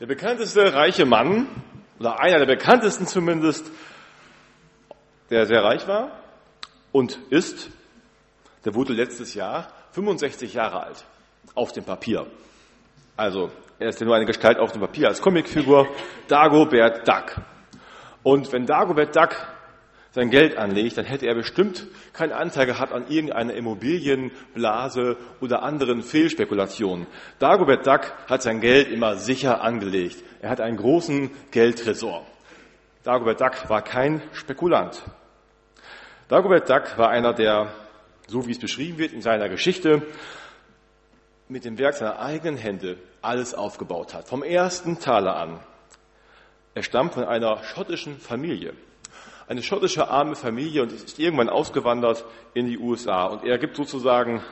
Der 0.00 0.06
bekannteste 0.06 0.74
reiche 0.74 1.04
Mann, 1.06 1.48
oder 1.98 2.20
einer 2.20 2.38
der 2.38 2.46
bekanntesten 2.46 3.08
zumindest, 3.08 3.68
der 5.28 5.44
sehr 5.46 5.64
reich 5.64 5.88
war 5.88 6.12
und 6.92 7.18
ist, 7.30 7.68
der 8.64 8.76
wurde 8.76 8.92
letztes 8.92 9.34
Jahr 9.34 9.66
65 9.90 10.54
Jahre 10.54 10.84
alt, 10.84 11.04
auf 11.56 11.72
dem 11.72 11.82
Papier. 11.82 12.28
Also, 13.16 13.50
er 13.80 13.88
ist 13.88 13.98
ja 13.98 14.06
nur 14.06 14.14
eine 14.14 14.24
Gestalt 14.24 14.58
auf 14.60 14.70
dem 14.70 14.82
Papier 14.82 15.08
als 15.08 15.20
Comicfigur, 15.20 15.88
Dagobert 16.28 17.08
Duck. 17.08 17.40
Und 18.22 18.52
wenn 18.52 18.66
Dagobert 18.66 19.16
Duck 19.16 19.34
sein 20.10 20.30
Geld 20.30 20.56
anlegt, 20.56 20.96
dann 20.96 21.04
hätte 21.04 21.26
er 21.26 21.34
bestimmt 21.34 21.86
keinen 22.12 22.32
Anteil 22.32 22.66
gehabt 22.66 22.92
an 22.92 23.08
irgendeiner 23.08 23.54
Immobilienblase 23.54 25.16
oder 25.40 25.62
anderen 25.62 26.02
Fehlspekulationen. 26.02 27.06
Dagobert 27.38 27.86
Duck 27.86 28.12
hat 28.28 28.42
sein 28.42 28.60
Geld 28.60 28.88
immer 28.88 29.16
sicher 29.16 29.60
angelegt. 29.60 30.22
Er 30.40 30.50
hat 30.50 30.60
einen 30.60 30.76
großen 30.76 31.30
Geldtresor. 31.50 32.26
Dagobert 33.04 33.40
Duck 33.40 33.68
war 33.68 33.82
kein 33.82 34.22
Spekulant. 34.32 35.02
Dagobert 36.28 36.68
Duck 36.68 36.96
war 36.96 37.10
einer, 37.10 37.34
der, 37.34 37.72
so 38.26 38.46
wie 38.46 38.52
es 38.52 38.58
beschrieben 38.58 38.98
wird 38.98 39.12
in 39.12 39.22
seiner 39.22 39.48
Geschichte, 39.48 40.02
mit 41.48 41.64
dem 41.64 41.78
Werk 41.78 41.94
seiner 41.94 42.18
eigenen 42.18 42.56
Hände 42.56 42.98
alles 43.22 43.54
aufgebaut 43.54 44.14
hat. 44.14 44.28
Vom 44.28 44.42
ersten 44.42 44.98
Taler 44.98 45.36
an. 45.36 45.60
Er 46.74 46.82
stammt 46.82 47.14
von 47.14 47.24
einer 47.24 47.62
schottischen 47.64 48.18
Familie 48.18 48.74
eine 49.48 49.62
schottische 49.62 50.08
arme 50.08 50.36
Familie 50.36 50.82
und 50.82 50.92
ist 50.92 51.18
irgendwann 51.18 51.48
ausgewandert 51.48 52.24
in 52.54 52.66
die 52.66 52.78
USA. 52.78 53.26
Und 53.26 53.44
er 53.44 53.58
gibt 53.58 53.76
sozusagen 53.76 54.42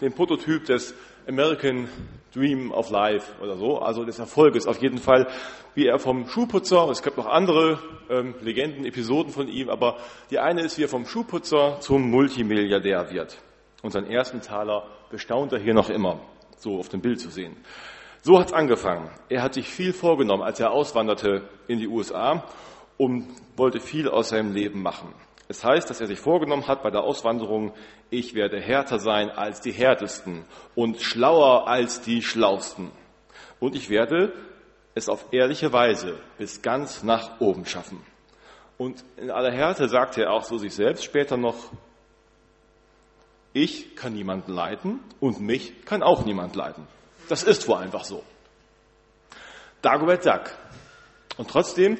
den 0.00 0.12
Prototyp 0.12 0.66
des 0.66 0.94
American 1.26 1.88
Dream 2.34 2.70
of 2.70 2.90
Life 2.90 3.32
oder 3.42 3.56
so, 3.56 3.78
also 3.78 4.04
des 4.04 4.18
Erfolges 4.18 4.66
auf 4.66 4.80
jeden 4.82 4.98
Fall, 4.98 5.28
wie 5.74 5.86
er 5.86 5.98
vom 5.98 6.26
Schuhputzer, 6.28 6.88
es 6.90 7.02
gibt 7.02 7.16
noch 7.16 7.26
andere 7.26 7.78
ähm, 8.10 8.34
Legenden, 8.40 8.84
Episoden 8.84 9.32
von 9.32 9.48
ihm, 9.48 9.68
aber 9.68 9.96
die 10.30 10.38
eine 10.38 10.62
ist, 10.62 10.78
wie 10.78 10.84
er 10.84 10.88
vom 10.88 11.06
Schuhputzer 11.06 11.78
zum 11.80 12.10
Multimilliardär 12.10 13.10
wird. 13.10 13.38
Und 13.82 13.92
seinen 13.92 14.10
ersten 14.10 14.40
Taler 14.40 14.84
bestaunt 15.10 15.52
er 15.52 15.60
hier 15.60 15.74
noch 15.74 15.88
immer, 15.88 16.20
so 16.56 16.78
auf 16.78 16.88
dem 16.88 17.00
Bild 17.00 17.20
zu 17.20 17.30
sehen. 17.30 17.56
So 18.22 18.38
hat's 18.38 18.52
angefangen. 18.52 19.10
Er 19.28 19.42
hat 19.42 19.54
sich 19.54 19.68
viel 19.68 19.92
vorgenommen, 19.92 20.42
als 20.42 20.60
er 20.60 20.70
auswanderte 20.70 21.42
in 21.68 21.78
die 21.78 21.88
USA 21.88 22.44
und 22.96 23.28
wollte 23.56 23.80
viel 23.80 24.08
aus 24.08 24.30
seinem 24.30 24.52
Leben 24.52 24.82
machen. 24.82 25.12
Es 25.48 25.64
heißt, 25.64 25.90
dass 25.90 26.00
er 26.00 26.06
sich 26.06 26.18
vorgenommen 26.18 26.66
hat 26.66 26.82
bei 26.82 26.90
der 26.90 27.02
Auswanderung, 27.02 27.74
ich 28.10 28.34
werde 28.34 28.60
härter 28.60 28.98
sein 28.98 29.30
als 29.30 29.60
die 29.60 29.72
härtesten 29.72 30.44
und 30.74 31.00
schlauer 31.00 31.68
als 31.68 32.00
die 32.00 32.22
schlausten. 32.22 32.90
Und 33.60 33.74
ich 33.74 33.90
werde 33.90 34.32
es 34.94 35.08
auf 35.08 35.26
ehrliche 35.32 35.72
Weise 35.72 36.18
bis 36.38 36.62
ganz 36.62 37.02
nach 37.02 37.40
oben 37.40 37.66
schaffen. 37.66 38.00
Und 38.78 39.04
in 39.16 39.30
aller 39.30 39.52
Härte 39.52 39.88
sagte 39.88 40.22
er 40.22 40.32
auch 40.32 40.44
so 40.44 40.58
sich 40.58 40.74
selbst 40.74 41.04
später 41.04 41.36
noch, 41.36 41.56
ich 43.52 43.96
kann 43.96 44.14
niemanden 44.14 44.52
leiten 44.52 45.00
und 45.20 45.40
mich 45.40 45.84
kann 45.84 46.02
auch 46.02 46.24
niemand 46.24 46.56
leiten. 46.56 46.86
Das 47.28 47.42
ist 47.42 47.68
wohl 47.68 47.76
einfach 47.76 48.04
so. 48.04 48.22
Dagobert 49.82 50.24
Duck. 50.24 50.50
Und 51.36 51.50
trotzdem 51.50 51.98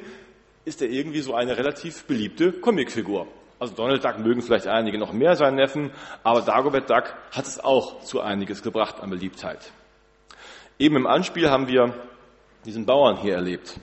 ist 0.65 0.81
er 0.81 0.89
irgendwie 0.89 1.21
so 1.21 1.33
eine 1.33 1.57
relativ 1.57 2.05
beliebte 2.05 2.51
Comicfigur. 2.53 3.27
Also 3.59 3.75
Donald 3.75 4.03
Duck 4.03 4.19
mögen 4.19 4.41
vielleicht 4.41 4.67
einige 4.67 4.97
noch 4.97 5.13
mehr 5.13 5.35
seinen 5.35 5.55
Neffen, 5.55 5.91
aber 6.23 6.41
Dagobert 6.41 6.89
Duck 6.89 7.13
hat 7.31 7.45
es 7.45 7.59
auch 7.59 8.01
zu 8.01 8.21
einiges 8.21 8.61
gebracht 8.61 8.99
an 8.99 9.09
Beliebtheit. 9.09 9.71
Eben 10.79 10.95
im 10.95 11.07
Anspiel 11.07 11.49
haben 11.49 11.67
wir 11.67 11.93
diesen 12.65 12.85
Bauern 12.85 13.17
hier 13.17 13.35
erlebt, 13.35 13.79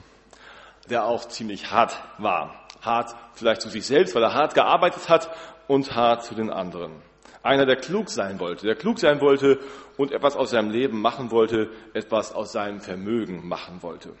der 0.89 1.05
auch 1.05 1.27
ziemlich 1.27 1.71
hart 1.71 1.99
war. 2.17 2.67
Hart 2.81 3.15
vielleicht 3.33 3.61
zu 3.61 3.69
sich 3.69 3.85
selbst, 3.85 4.13
weil 4.13 4.23
er 4.23 4.33
hart 4.33 4.55
gearbeitet 4.55 5.07
hat 5.09 5.29
und 5.67 5.95
hart 5.95 6.23
zu 6.25 6.35
den 6.35 6.49
anderen. 6.49 6.91
Einer, 7.43 7.65
der 7.65 7.77
klug 7.77 8.09
sein 8.09 8.39
wollte, 8.39 8.67
der 8.67 8.75
klug 8.75 8.99
sein 8.99 9.19
wollte 9.19 9.59
und 9.97 10.11
etwas 10.11 10.35
aus 10.35 10.51
seinem 10.51 10.69
Leben 10.69 11.01
machen 11.01 11.31
wollte, 11.31 11.69
etwas 11.93 12.33
aus 12.33 12.51
seinem 12.51 12.81
Vermögen 12.81 13.47
machen 13.47 13.81
wollte. 13.81 14.13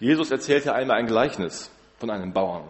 Jesus 0.00 0.30
erzählte 0.30 0.74
einmal 0.74 0.96
ein 0.96 1.06
Gleichnis 1.06 1.70
von 1.98 2.08
einem 2.08 2.32
Bauern. 2.32 2.64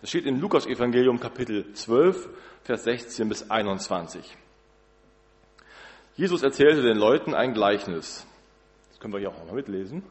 Das 0.00 0.10
steht 0.10 0.26
im 0.26 0.40
Lukas 0.40 0.64
Evangelium 0.64 1.18
Kapitel 1.18 1.72
12, 1.72 2.28
Vers 2.62 2.84
16 2.84 3.28
bis 3.28 3.50
21. 3.50 4.36
Jesus 6.14 6.44
erzählte 6.44 6.82
den 6.82 6.98
Leuten 6.98 7.34
ein 7.34 7.52
Gleichnis. 7.52 8.24
Das 8.90 9.00
können 9.00 9.12
wir 9.12 9.18
hier 9.18 9.30
auch 9.30 9.38
nochmal 9.38 9.56
mitlesen. 9.56 10.04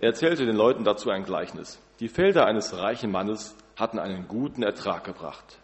Er 0.00 0.08
erzählte 0.08 0.46
den 0.46 0.56
Leuten 0.56 0.84
dazu 0.84 1.10
ein 1.10 1.24
Gleichnis. 1.24 1.78
Die 2.00 2.08
Felder 2.08 2.46
eines 2.46 2.74
reichen 2.78 3.10
Mannes 3.10 3.54
hatten 3.76 3.98
einen 3.98 4.26
guten 4.28 4.62
Ertrag 4.62 5.04
gebracht. 5.04 5.58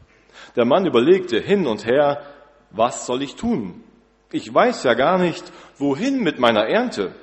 Der 0.56 0.66
Mann 0.66 0.84
überlegte 0.84 1.40
hin 1.40 1.66
und 1.66 1.86
her, 1.86 2.22
was 2.70 3.06
soll 3.06 3.22
ich 3.22 3.36
tun? 3.36 3.82
Ich 4.30 4.52
weiß 4.52 4.84
ja 4.84 4.92
gar 4.92 5.16
nicht, 5.16 5.50
wohin 5.78 6.22
mit 6.22 6.38
meiner 6.38 6.66
Ernte. 6.66 7.14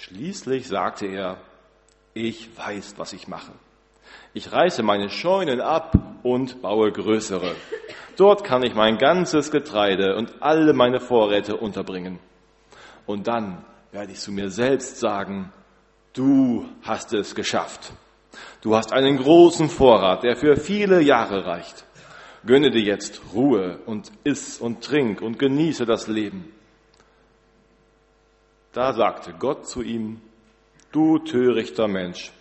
Schließlich 0.00 0.66
sagte 0.66 1.06
er, 1.06 1.36
ich 2.14 2.48
weiß, 2.56 2.94
was 2.96 3.12
ich 3.12 3.28
mache. 3.28 3.52
Ich 4.32 4.50
reiße 4.50 4.82
meine 4.82 5.10
Scheunen 5.10 5.60
ab 5.60 5.92
und 6.22 6.62
baue 6.62 6.90
größere. 6.90 7.54
Dort 8.16 8.42
kann 8.42 8.62
ich 8.62 8.74
mein 8.74 8.96
ganzes 8.96 9.50
Getreide 9.50 10.16
und 10.16 10.42
alle 10.42 10.72
meine 10.72 11.00
Vorräte 11.00 11.54
unterbringen. 11.56 12.18
Und 13.04 13.28
dann 13.28 13.62
werde 13.92 14.12
ich 14.12 14.20
zu 14.20 14.32
mir 14.32 14.48
selbst 14.48 14.98
sagen, 15.00 15.52
du 16.14 16.64
hast 16.82 17.12
es 17.12 17.34
geschafft. 17.34 17.92
Du 18.62 18.76
hast 18.76 18.94
einen 18.94 19.18
großen 19.18 19.68
Vorrat, 19.68 20.22
der 20.22 20.36
für 20.36 20.56
viele 20.56 21.02
Jahre 21.02 21.44
reicht. 21.44 21.84
Gönne 22.46 22.70
dir 22.70 22.82
jetzt 22.82 23.20
Ruhe 23.34 23.80
und 23.84 24.10
iss 24.24 24.58
und 24.58 24.82
trink 24.82 25.20
und 25.20 25.38
genieße 25.38 25.84
das 25.84 26.06
Leben. 26.06 26.54
Da 28.72 28.92
sagte 28.92 29.34
Gott 29.38 29.66
zu 29.66 29.82
ihm, 29.82 30.20
du 30.92 31.18
törichter 31.18 31.88
Mensch, 31.88 32.32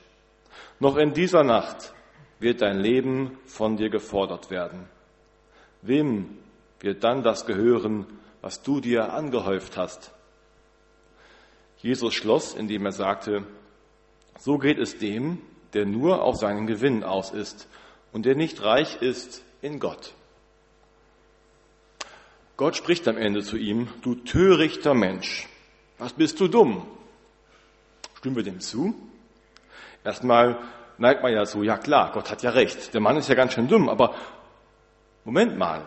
noch 0.80 0.98
in 0.98 1.14
dieser 1.14 1.44
Nacht 1.44 1.94
wird 2.40 2.62
dein 2.62 2.80
Leben 2.80 3.38
von 3.46 3.78
dir 3.78 3.90
gefordert 3.90 4.50
werden. 4.50 4.88
Wem 5.82 6.38
wird 6.80 7.04
dann 7.04 7.24
das 7.24 7.46
gehören, 7.46 8.06
was 8.42 8.62
du 8.62 8.80
dir 8.80 9.14
angehäuft 9.14 9.76
hast? 9.76 10.14
Jesus 11.78 12.14
schloss, 12.14 12.54
indem 12.54 12.86
er 12.86 12.92
sagte, 12.92 13.44
so 14.38 14.58
geht 14.58 14.78
es 14.78 14.98
dem, 14.98 15.42
der 15.74 15.86
nur 15.86 16.24
auf 16.24 16.38
seinen 16.38 16.68
Gewinn 16.68 17.04
aus 17.04 17.32
ist 17.32 17.68
und 18.12 18.26
der 18.26 18.36
nicht 18.36 18.62
reich 18.64 19.02
ist 19.02 19.44
in 19.62 19.80
Gott. 19.80 20.14
Gott 22.58 22.76
spricht 22.76 23.08
am 23.08 23.18
Ende 23.18 23.42
zu 23.44 23.58
ihm, 23.58 23.88
du 24.02 24.16
törichter 24.16 24.94
Mensch. 24.94 25.48
Was 26.00 26.14
bist 26.14 26.40
du 26.40 26.48
dumm? 26.48 26.86
Stimmen 28.18 28.38
wir 28.38 28.44
dem 28.44 28.62
zu? 28.62 28.96
Erstmal 30.04 30.58
neigt 30.98 31.22
man 31.22 31.34
ja 31.34 31.46
so, 31.46 31.62
ja 31.62 31.78
klar, 31.78 32.12
Gott 32.14 32.32
hat 32.32 32.42
ja 32.42 32.52
recht. 32.52 32.94
Der 32.94 33.02
Mann 33.02 33.18
ist 33.18 33.30
ja 33.30 33.36
ganz 33.36 33.54
schön 33.54 33.68
dumm, 33.68 33.90
aber 33.90 34.16
Moment 35.26 35.58
mal. 35.58 35.86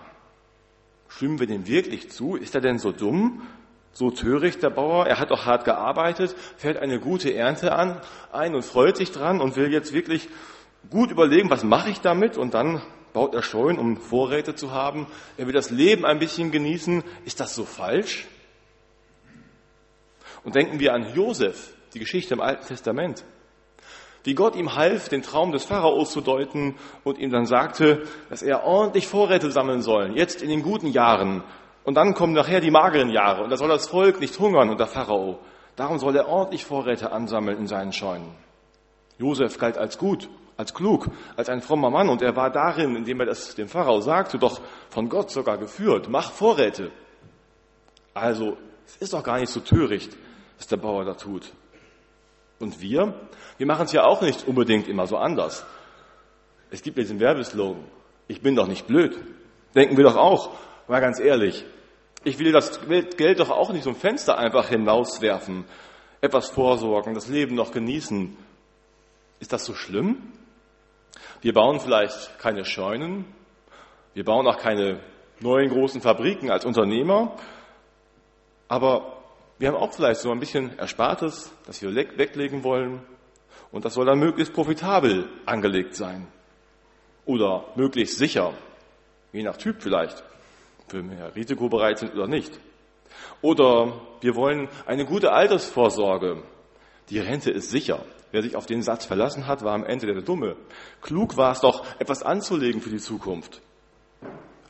Stimmen 1.09 1.41
wir 1.41 1.47
dem 1.47 1.67
wirklich 1.67 2.11
zu? 2.11 2.37
Ist 2.37 2.55
er 2.55 2.61
denn 2.61 2.79
so 2.79 2.93
dumm? 2.93 3.43
So 3.93 4.11
töricht 4.11 4.63
der 4.63 4.71
Bauer? 4.71 5.07
Er 5.07 5.19
hat 5.19 5.31
doch 5.31 5.47
hart 5.47 5.65
gearbeitet, 5.65 6.35
fällt 6.57 6.77
eine 6.77 7.01
gute 7.01 7.35
Ernte 7.35 7.73
an, 7.73 8.01
ein 8.33 8.55
und 8.55 8.65
freut 8.65 8.97
sich 8.97 9.13
dran 9.13 9.41
und 9.41 9.57
will 9.57 9.73
jetzt 9.73 9.93
wirklich 9.93 10.29
gut 10.91 11.11
überlegen, 11.11 11.51
was 11.51 11.65
mache 11.65 11.91
ich 11.91 12.01
damit? 12.01 12.37
Und 12.37 12.55
dann 12.55 12.83
baut 13.13 13.35
er 13.35 13.43
Scheunen, 13.43 13.79
um 13.79 13.97
Vorräte 13.97 14.55
zu 14.55 14.73
haben. 14.73 15.07
Er 15.37 15.47
will 15.47 15.53
das 15.53 15.71
Leben 15.71 16.05
ein 16.05 16.19
bisschen 16.19 16.51
genießen. 16.51 17.03
Ist 17.25 17.41
das 17.41 17.55
so 17.55 17.65
falsch? 17.65 18.27
Und 20.45 20.55
denken 20.55 20.81
wir 20.81 20.93
an 20.93 21.15
Josef, 21.15 21.75
die 21.95 21.99
Geschichte 21.99 22.35
im 22.35 22.41
Alten 22.41 22.67
Testament. 22.67 23.25
Wie 24.25 24.35
Gott 24.35 24.55
ihm 24.55 24.77
half, 24.77 25.09
den 25.09 25.23
Traum 25.23 25.51
des 25.53 25.65
Pharaos 25.65 26.13
zu 26.13 26.21
deuten 26.21 26.77
und 27.03 27.19
ihm 27.19 27.31
dann 27.31 27.47
sagte, 27.47 28.05
dass 28.31 28.43
er 28.43 28.65
ordentlich 28.65 29.09
Vorräte 29.09 29.51
sammeln 29.51 29.83
soll, 29.83 30.13
jetzt 30.17 30.43
in 30.43 30.49
den 30.49 30.63
guten 30.63 30.89
Jahren. 30.89 31.43
Und 31.85 31.97
dann 31.97 32.15
kommen 32.15 32.33
nachher 32.33 32.61
die 32.61 32.71
mageren 32.71 33.11
Jahre 33.11 33.43
und 33.43 33.51
da 33.51 33.57
soll 33.57 33.69
das 33.69 33.89
Volk 33.89 34.21
nicht 34.21 34.39
hungern 34.39 34.71
unter 34.71 34.87
Pharao. 34.87 35.41
Darum 35.75 35.99
soll 35.99 36.15
er 36.15 36.29
ordentlich 36.29 36.65
Vorräte 36.65 37.11
ansammeln 37.11 37.59
in 37.59 37.67
seinen 37.67 37.93
Scheunen. 37.93 38.31
Josef 39.19 39.59
galt 39.59 39.77
als 39.77 39.99
gut, 39.99 40.29
als 40.57 40.73
klug, 40.73 41.09
als 41.37 41.49
ein 41.49 41.61
frommer 41.61 41.91
Mann 41.91 42.09
und 42.09 42.23
er 42.23 42.37
war 42.37 42.51
darin, 42.51 42.95
indem 42.95 43.21
er 43.21 43.27
das 43.27 43.57
dem 43.57 43.69
Pharao 43.69 44.01
sagte, 44.01 44.39
doch 44.39 44.61
von 44.91 45.09
Gott 45.09 45.31
sogar 45.31 45.59
geführt. 45.59 46.09
Mach 46.09 46.31
Vorräte. 46.31 46.93
Also, 48.15 48.57
es 48.87 48.97
ist 48.99 49.13
doch 49.15 49.25
gar 49.25 49.41
nicht 49.41 49.51
so 49.51 49.61
töricht, 49.61 50.17
was 50.63 50.69
der 50.69 50.77
Bauer 50.77 51.05
da 51.05 51.15
tut. 51.15 51.53
Und 52.61 52.81
wir? 52.81 53.15
Wir 53.59 53.67
machen 53.67 53.87
es 53.87 53.93
ja 53.93 54.05
auch 54.05 54.23
nicht 54.23 54.47
unbedingt 54.47 54.87
immer 54.87 55.09
so 55.09 55.17
anders. 55.17 55.67
Es 56.71 56.83
gibt 56.83 56.99
diesen 56.99 57.19
Werbeslogan, 57.19 57.85
ich 58.29 58.43
bin 58.43 58.55
doch 58.55 58.69
nicht 58.69 58.87
blöd. 58.87 59.19
Denken 59.75 59.97
wir 59.97 60.05
doch 60.05 60.15
auch, 60.15 60.51
mal 60.87 61.01
ganz 61.01 61.19
ehrlich. 61.19 61.65
Ich 62.23 62.39
will 62.39 62.53
das 62.53 62.79
Geld 63.17 63.41
doch 63.41 63.51
auch 63.51 63.73
nicht 63.73 63.89
ein 63.89 63.97
Fenster 63.97 64.39
einfach 64.39 64.69
hinauswerfen. 64.69 65.65
etwas 66.21 66.51
vorsorgen, 66.51 67.15
das 67.15 67.27
Leben 67.27 67.57
noch 67.57 67.73
genießen. 67.73 68.37
Ist 69.41 69.53
das 69.53 69.65
so 69.65 69.75
schlimm? 69.75 70.33
Wir 71.41 71.55
bauen 71.55 71.81
vielleicht 71.81 72.39
keine 72.39 72.65
Scheunen, 72.65 73.25
wir 74.15 74.25
bauen 74.25 74.47
auch 74.47 74.59
keine 74.59 75.01
neuen 75.41 75.71
großen 75.71 76.01
Fabriken 76.01 76.53
als 76.53 76.65
Unternehmer, 76.65 77.35
aber 78.69 79.12
wir 79.63 79.69
haben 79.69 79.77
auch 79.77 79.93
vielleicht 79.93 80.21
so 80.21 80.33
ein 80.33 80.41
bisschen 80.41 80.77
Erspartes, 80.77 81.53
das 81.67 81.81
wir 81.81 81.95
weglegen 81.95 82.65
wollen 82.65 83.01
und 83.71 83.85
das 83.85 83.95
soll 83.95 84.05
dann 84.05 84.19
möglichst 84.19 84.53
profitabel 84.53 85.29
angelegt 85.47 85.95
sein 85.95 86.27
oder 87.27 87.67
möglichst 87.77 88.19
sicher, 88.19 88.55
je 89.33 89.45
nach 89.45 89.57
Typ 89.57 89.77
vielleicht, 89.81 90.25
für 90.89 91.05
mehr 91.05 91.37
Risiko 91.37 91.69
bereit 91.69 92.01
sind 92.01 92.13
oder 92.13 92.27
nicht. 92.27 92.59
Oder 93.41 94.01
wir 94.21 94.35
wollen 94.35 94.69
eine 94.85 95.05
gute 95.05 95.31
Altersvorsorge. 95.31 96.43
Die 97.11 97.21
Rente 97.21 97.53
ist 97.53 97.71
sicher. 97.71 98.05
Wer 98.33 98.43
sich 98.43 98.57
auf 98.57 98.67
den 98.67 98.83
Satz 98.83 99.05
verlassen 99.05 99.47
hat, 99.47 99.63
war 99.63 99.75
am 99.75 99.85
Ende 99.85 100.13
der 100.13 100.23
Dumme. 100.23 100.57
Klug 101.03 101.37
war 101.37 101.53
es 101.53 101.61
doch, 101.61 101.87
etwas 102.01 102.25
anzulegen 102.25 102.81
für 102.81 102.91
die 102.91 102.99
Zukunft. 102.99 103.63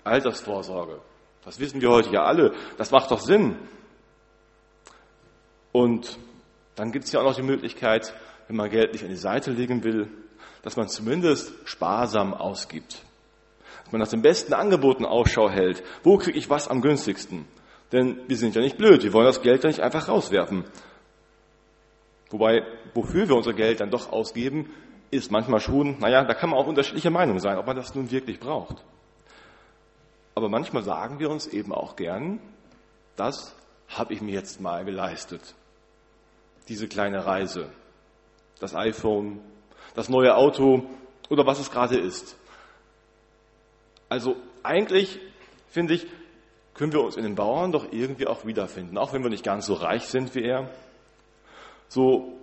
Altersvorsorge. 0.04 1.00
Das 1.46 1.58
wissen 1.60 1.80
wir 1.80 1.88
heute 1.88 2.10
ja 2.10 2.24
alle. 2.24 2.52
Das 2.76 2.90
macht 2.90 3.10
doch 3.10 3.20
Sinn. 3.20 3.56
Und 5.72 6.18
dann 6.76 6.92
gibt 6.92 7.06
es 7.06 7.12
ja 7.12 7.20
auch 7.20 7.24
noch 7.24 7.34
die 7.34 7.42
Möglichkeit, 7.42 8.14
wenn 8.46 8.56
man 8.56 8.70
Geld 8.70 8.92
nicht 8.92 9.02
an 9.02 9.10
die 9.10 9.16
Seite 9.16 9.50
legen 9.50 9.82
will, 9.84 10.08
dass 10.62 10.76
man 10.76 10.88
zumindest 10.88 11.52
sparsam 11.64 12.34
ausgibt. 12.34 13.02
Dass 13.84 13.92
man 13.92 14.00
nach 14.00 14.08
den 14.08 14.22
besten 14.22 14.54
Angeboten 14.54 15.04
Ausschau 15.04 15.50
hält. 15.50 15.82
Wo 16.02 16.18
kriege 16.18 16.38
ich 16.38 16.50
was 16.50 16.68
am 16.68 16.80
günstigsten? 16.80 17.46
Denn 17.90 18.18
wir 18.26 18.36
sind 18.36 18.54
ja 18.54 18.62
nicht 18.62 18.78
blöd, 18.78 19.02
wir 19.02 19.12
wollen 19.12 19.26
das 19.26 19.42
Geld 19.42 19.64
ja 19.64 19.68
nicht 19.68 19.80
einfach 19.80 20.08
rauswerfen. 20.08 20.64
Wobei, 22.30 22.62
wofür 22.94 23.28
wir 23.28 23.36
unser 23.36 23.52
Geld 23.52 23.80
dann 23.80 23.90
doch 23.90 24.10
ausgeben, 24.10 24.70
ist 25.10 25.30
manchmal 25.30 25.60
schon, 25.60 25.98
naja, 25.98 26.24
da 26.24 26.32
kann 26.32 26.48
man 26.48 26.58
auch 26.58 26.66
unterschiedliche 26.66 27.10
Meinungen 27.10 27.40
sein, 27.40 27.58
ob 27.58 27.66
man 27.66 27.76
das 27.76 27.94
nun 27.94 28.10
wirklich 28.10 28.40
braucht. 28.40 28.82
Aber 30.34 30.48
manchmal 30.48 30.82
sagen 30.82 31.18
wir 31.18 31.28
uns 31.28 31.46
eben 31.46 31.72
auch 31.74 31.96
gern, 31.96 32.40
das 33.16 33.54
habe 33.88 34.14
ich 34.14 34.22
mir 34.22 34.32
jetzt 34.32 34.62
mal 34.62 34.86
geleistet. 34.86 35.54
Diese 36.68 36.88
kleine 36.88 37.26
Reise, 37.26 37.70
das 38.60 38.74
iPhone, 38.74 39.40
das 39.94 40.08
neue 40.08 40.36
Auto 40.36 40.84
oder 41.28 41.46
was 41.46 41.58
es 41.58 41.70
gerade 41.70 41.98
ist. 41.98 42.36
Also 44.08 44.36
eigentlich 44.62 45.18
finde 45.68 45.94
ich, 45.94 46.06
können 46.74 46.92
wir 46.92 47.02
uns 47.02 47.16
in 47.16 47.24
den 47.24 47.34
Bauern 47.34 47.72
doch 47.72 47.92
irgendwie 47.92 48.26
auch 48.26 48.46
wiederfinden, 48.46 48.96
auch 48.98 49.12
wenn 49.12 49.22
wir 49.22 49.30
nicht 49.30 49.44
ganz 49.44 49.66
so 49.66 49.74
reich 49.74 50.04
sind 50.04 50.34
wie 50.34 50.44
er. 50.44 50.70
So 51.88 52.38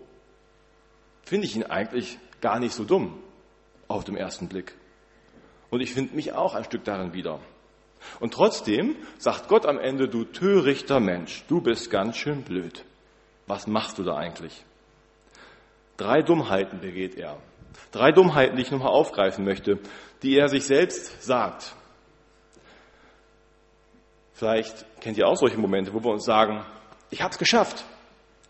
finde 1.23 1.45
ich 1.45 1.55
ihn 1.55 1.63
eigentlich 1.63 2.17
gar 2.41 2.59
nicht 2.59 2.73
so 2.73 2.83
dumm 2.83 3.19
auf 3.87 4.03
dem 4.03 4.15
ersten 4.15 4.47
Blick. 4.47 4.75
Und 5.69 5.81
ich 5.81 5.93
finde 5.93 6.15
mich 6.15 6.33
auch 6.33 6.55
ein 6.55 6.63
Stück 6.63 6.83
darin 6.83 7.13
wieder. 7.13 7.39
Und 8.19 8.33
trotzdem 8.33 8.95
sagt 9.17 9.47
Gott 9.47 9.65
am 9.65 9.77
Ende, 9.77 10.07
du 10.07 10.23
törichter 10.23 10.99
Mensch, 10.99 11.43
du 11.47 11.61
bist 11.61 11.89
ganz 11.89 12.17
schön 12.17 12.43
blöd. 12.43 12.85
Was 13.49 13.65
machst 13.65 13.97
du 13.97 14.03
da 14.03 14.15
eigentlich? 14.15 14.63
Drei 15.97 16.21
Dummheiten 16.21 16.81
begeht 16.81 17.15
er. 17.15 17.37
Drei 17.91 18.11
Dummheiten, 18.11 18.55
die 18.55 18.61
ich 18.61 18.69
nochmal 18.69 18.91
aufgreifen 18.91 19.43
möchte, 19.43 19.79
die 20.21 20.37
er 20.37 20.49
sich 20.49 20.65
selbst 20.65 21.23
sagt. 21.23 21.73
Vielleicht 24.33 24.85
kennt 25.01 25.17
ihr 25.17 25.27
auch 25.27 25.35
solche 25.35 25.57
Momente, 25.57 25.91
wo 25.95 26.03
wir 26.03 26.11
uns 26.11 26.25
sagen, 26.25 26.63
ich 27.09 27.23
habe 27.23 27.31
es 27.31 27.39
geschafft. 27.39 27.83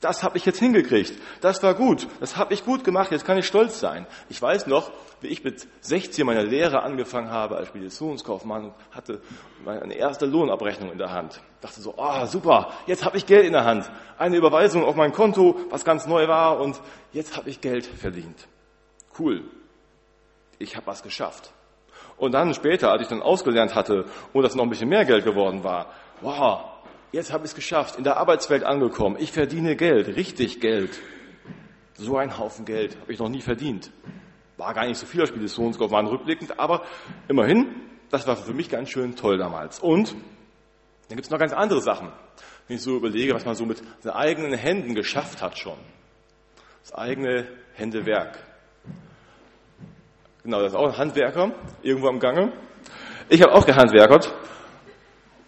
Das 0.02 0.24
habe 0.24 0.38
ich 0.38 0.46
jetzt 0.46 0.60
hingekriegt. 0.60 1.14
Das 1.42 1.62
war 1.62 1.74
gut. 1.74 2.08
Das 2.22 2.38
habe 2.38 2.54
ich 2.54 2.64
gut 2.64 2.86
gemacht. 2.86 3.12
Jetzt 3.12 3.26
kann 3.26 3.38
ich 3.38 3.46
stolz 3.46 3.80
sein. 3.80 4.08
Ich 4.30 4.42
weiß 4.42 4.68
noch, 4.68 4.92
wie 5.20 5.28
ich 5.28 5.44
mit 5.44 5.68
16 5.82 6.26
meine 6.26 6.44
Lehre 6.44 6.84
angefangen 6.84 7.30
habe 7.30 7.58
als 7.58 7.68
Speditionskaufmann 7.68 8.66
und 8.66 8.74
hatte 8.92 9.22
meine 9.66 9.94
erste 9.94 10.26
Lohnabrechnung 10.26 10.92
in 10.92 10.98
der 10.98 11.12
Hand. 11.12 11.42
Dachte 11.60 11.82
so, 11.82 11.98
ah, 11.98 12.24
oh, 12.24 12.26
super, 12.26 12.72
jetzt 12.88 13.04
habe 13.04 13.18
ich 13.18 13.26
Geld 13.26 13.46
in 13.46 13.52
der 13.52 13.66
Hand. 13.66 13.92
Eine 14.18 14.38
Überweisung 14.38 14.86
auf 14.86 14.96
mein 14.96 15.12
Konto, 15.12 15.60
was 15.70 15.84
ganz 15.84 16.08
neu 16.08 16.30
war 16.30 16.60
und 16.62 16.80
jetzt 17.12 17.36
habe 17.36 17.50
ich 17.50 17.60
Geld 17.60 17.86
verdient. 17.86 18.48
Cool. 19.18 19.44
Ich 20.58 20.78
habe 20.78 20.88
was 20.88 21.04
geschafft. 21.04 21.52
Und 22.16 22.34
dann 22.34 22.54
später, 22.54 22.92
als 22.92 23.02
ich 23.02 23.08
dann 23.10 23.22
ausgelernt 23.22 23.76
hatte 23.76 24.06
und 24.32 24.44
das 24.44 24.56
noch 24.56 24.64
ein 24.64 24.70
bisschen 24.70 24.90
mehr 24.90 25.06
Geld 25.06 25.26
geworden 25.26 25.64
war, 25.64 25.88
wow, 26.22 26.62
jetzt 27.12 27.32
habe 27.32 27.46
ich 27.46 27.52
es 27.52 27.56
geschafft, 27.56 27.98
in 27.98 28.04
der 28.04 28.18
Arbeitswelt 28.18 28.64
angekommen. 28.64 29.18
Ich 29.20 29.32
verdiene 29.32 29.76
Geld, 29.76 30.16
richtig 30.16 30.60
Geld. 30.60 31.00
So 31.96 32.18
ein 32.18 32.38
Haufen 32.38 32.66
Geld 32.66 32.98
habe 33.02 33.12
ich 33.12 33.20
noch 33.20 33.30
nie 33.30 33.42
verdient. 33.42 33.92
War 34.58 34.74
gar 34.74 34.86
nicht 34.86 34.98
so 34.98 35.06
viel 35.06 35.22
als 35.22 35.30
Speditionskaufmann 35.30 36.08
rückblickend, 36.08 36.60
aber 36.60 36.84
immerhin, 37.28 37.76
das 38.10 38.28
war 38.28 38.36
für 38.36 38.54
mich 38.54 38.70
ganz 38.70 38.90
schön 38.90 39.16
toll 39.16 39.38
damals. 39.38 39.80
Und 39.80 40.12
dann 41.08 41.16
gibt 41.16 41.26
es 41.26 41.30
noch 41.30 41.40
ganz 41.40 41.54
andere 41.54 41.82
Sachen. 41.82 42.12
Wenn 42.68 42.78
ich 42.78 42.84
so 42.84 42.96
überlege, 42.96 43.34
was 43.34 43.46
man 43.46 43.56
so 43.56 43.66
mit 43.66 43.82
seinen 44.00 44.14
eigenen 44.14 44.54
Händen 44.54 44.96
geschafft 44.96 45.42
hat 45.42 45.58
schon. 45.58 45.78
Das 46.84 46.94
eigene 46.94 47.48
Händewerk. 47.74 48.38
Genau, 50.44 50.62
das 50.62 50.72
ist 50.72 50.78
auch 50.78 50.88
ein 50.88 50.98
Handwerker, 50.98 51.52
irgendwo 51.82 52.08
am 52.08 52.20
Gange. 52.20 52.54
Ich 53.28 53.42
habe 53.42 53.54
auch 53.54 53.66
gehandwerkert 53.66 54.34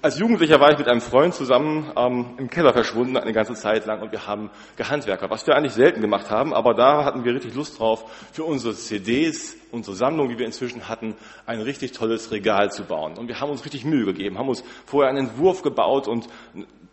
als 0.02 0.18
Jugendlicher 0.18 0.60
war 0.60 0.72
ich 0.72 0.80
mit 0.80 0.88
einem 0.88 1.02
Freund 1.02 1.34
zusammen 1.34 1.92
ähm, 1.96 2.26
im 2.38 2.50
Keller 2.50 2.74
verschwunden 2.74 3.18
eine 3.18 3.34
ganze 3.34 3.54
Zeit 3.54 3.86
lang 3.86 4.02
und 4.02 4.12
wir 4.12 4.26
haben 4.26 4.50
gehandwerkert, 4.76 5.30
was 5.30 5.46
wir 5.46 5.56
eigentlich 5.56 5.74
selten 5.74 6.02
gemacht 6.02 6.32
haben, 6.32 6.54
aber 6.54 6.74
da 6.74 7.06
hatten 7.06 7.24
wir 7.24 7.36
richtig 7.36 7.54
Lust 7.54 7.80
drauf, 7.80 8.06
für 8.32 8.44
unsere 8.44 8.74
CDs, 8.74 9.56
unsere 9.72 9.96
Sammlung, 9.96 10.30
die 10.30 10.40
wir 10.40 10.46
inzwischen 10.46 10.90
hatten, 10.90 11.16
ein 11.46 11.62
richtig 11.62 11.92
tolles 11.92 12.32
Regal 12.32 12.72
zu 12.72 12.84
bauen. 12.84 13.18
Und 13.18 13.28
wir 13.28 13.40
haben 13.40 13.52
uns 13.52 13.64
richtig 13.64 13.86
Mühe 13.86 14.06
gegeben, 14.06 14.40
haben 14.40 14.50
uns 14.50 14.64
vorher 14.86 15.10
einen 15.10 15.30
Entwurf 15.30 15.62
gebaut 15.62 16.08
und 16.08 16.28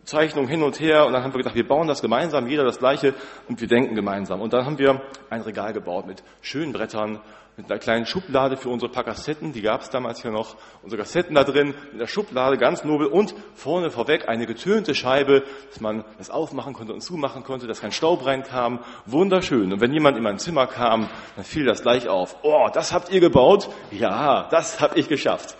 Zeichnung 0.09 0.47
hin 0.47 0.63
und 0.63 0.79
her 0.79 1.05
und 1.05 1.13
dann 1.13 1.23
haben 1.23 1.33
wir 1.33 1.37
gedacht, 1.37 1.55
wir 1.55 1.67
bauen 1.67 1.87
das 1.87 2.01
gemeinsam, 2.01 2.47
jeder 2.47 2.63
das 2.63 2.79
gleiche 2.79 3.13
und 3.47 3.61
wir 3.61 3.67
denken 3.67 3.93
gemeinsam. 3.93 4.41
Und 4.41 4.53
dann 4.53 4.65
haben 4.65 4.79
wir 4.79 5.01
ein 5.29 5.41
Regal 5.41 5.71
gebaut 5.71 6.07
mit 6.07 6.23
schönen 6.41 6.73
Brettern, 6.73 7.19
mit 7.57 7.69
einer 7.69 7.79
kleinen 7.79 8.05
Schublade 8.05 8.57
für 8.57 8.69
unsere 8.69 8.89
paar 8.89 9.03
Kassetten, 9.03 9.51
die 9.51 9.61
gab 9.61 9.81
es 9.81 9.89
damals 9.89 10.23
ja 10.23 10.31
noch, 10.31 10.55
unsere 10.81 11.01
Kassetten 11.01 11.35
da 11.35 11.43
drin, 11.43 11.75
mit 11.91 11.99
der 11.99 12.07
Schublade 12.07 12.57
ganz 12.57 12.85
nobel 12.85 13.07
und 13.07 13.35
vorne 13.53 13.91
vorweg 13.91 14.29
eine 14.29 14.47
getönte 14.47 14.95
Scheibe, 14.95 15.43
dass 15.69 15.81
man 15.81 16.05
das 16.17 16.29
aufmachen 16.29 16.73
konnte 16.73 16.93
und 16.93 17.01
zumachen 17.01 17.43
konnte, 17.43 17.67
dass 17.67 17.81
kein 17.81 17.91
Staub 17.91 18.25
reinkam. 18.25 18.79
Wunderschön. 19.05 19.73
Und 19.73 19.81
wenn 19.81 19.93
jemand 19.93 20.17
in 20.17 20.23
mein 20.23 20.39
Zimmer 20.39 20.67
kam, 20.67 21.09
dann 21.35 21.45
fiel 21.45 21.65
das 21.65 21.81
gleich 21.81 22.07
auf. 22.07 22.37
Oh, 22.43 22.69
das 22.73 22.93
habt 22.93 23.11
ihr 23.11 23.19
gebaut? 23.19 23.69
Ja, 23.91 24.47
das 24.49 24.79
hab 24.79 24.95
ich 24.95 25.09
geschafft. 25.09 25.57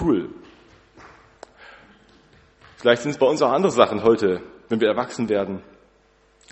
Cool. 0.00 0.30
Vielleicht 2.80 3.02
sind 3.02 3.10
es 3.10 3.18
bei 3.18 3.26
uns 3.26 3.42
auch 3.42 3.52
andere 3.52 3.72
Sachen 3.72 4.02
heute, 4.02 4.40
wenn 4.70 4.80
wir 4.80 4.88
erwachsen 4.88 5.28
werden. 5.28 5.62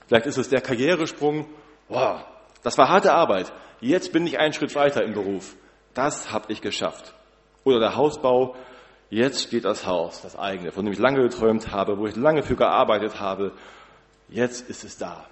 Vielleicht 0.06 0.26
ist 0.26 0.36
es 0.36 0.50
der 0.50 0.60
Karrieresprung. 0.60 1.46
Wow, 1.88 2.20
das 2.62 2.76
war 2.76 2.90
harte 2.90 3.14
Arbeit. 3.14 3.50
Jetzt 3.80 4.12
bin 4.12 4.26
ich 4.26 4.38
einen 4.38 4.52
Schritt 4.52 4.74
weiter 4.74 5.02
im 5.04 5.14
Beruf. 5.14 5.56
Das 5.94 6.30
habe 6.30 6.52
ich 6.52 6.60
geschafft. 6.60 7.14
Oder 7.64 7.80
der 7.80 7.96
Hausbau. 7.96 8.56
Jetzt 9.08 9.44
steht 9.44 9.64
das 9.64 9.86
Haus, 9.86 10.20
das 10.20 10.38
eigene, 10.38 10.70
von 10.70 10.84
dem 10.84 10.92
ich 10.92 10.98
lange 10.98 11.22
geträumt 11.22 11.72
habe, 11.72 11.96
wo 11.96 12.06
ich 12.06 12.14
lange 12.14 12.42
für 12.42 12.56
gearbeitet 12.56 13.18
habe. 13.18 13.52
Jetzt 14.28 14.68
ist 14.68 14.84
es 14.84 14.98
da. 14.98 15.24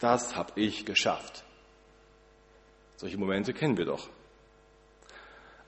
Das 0.00 0.36
habe 0.36 0.52
ich 0.56 0.84
geschafft. 0.84 1.44
Solche 2.96 3.16
Momente 3.16 3.54
kennen 3.54 3.78
wir 3.78 3.86
doch. 3.86 4.06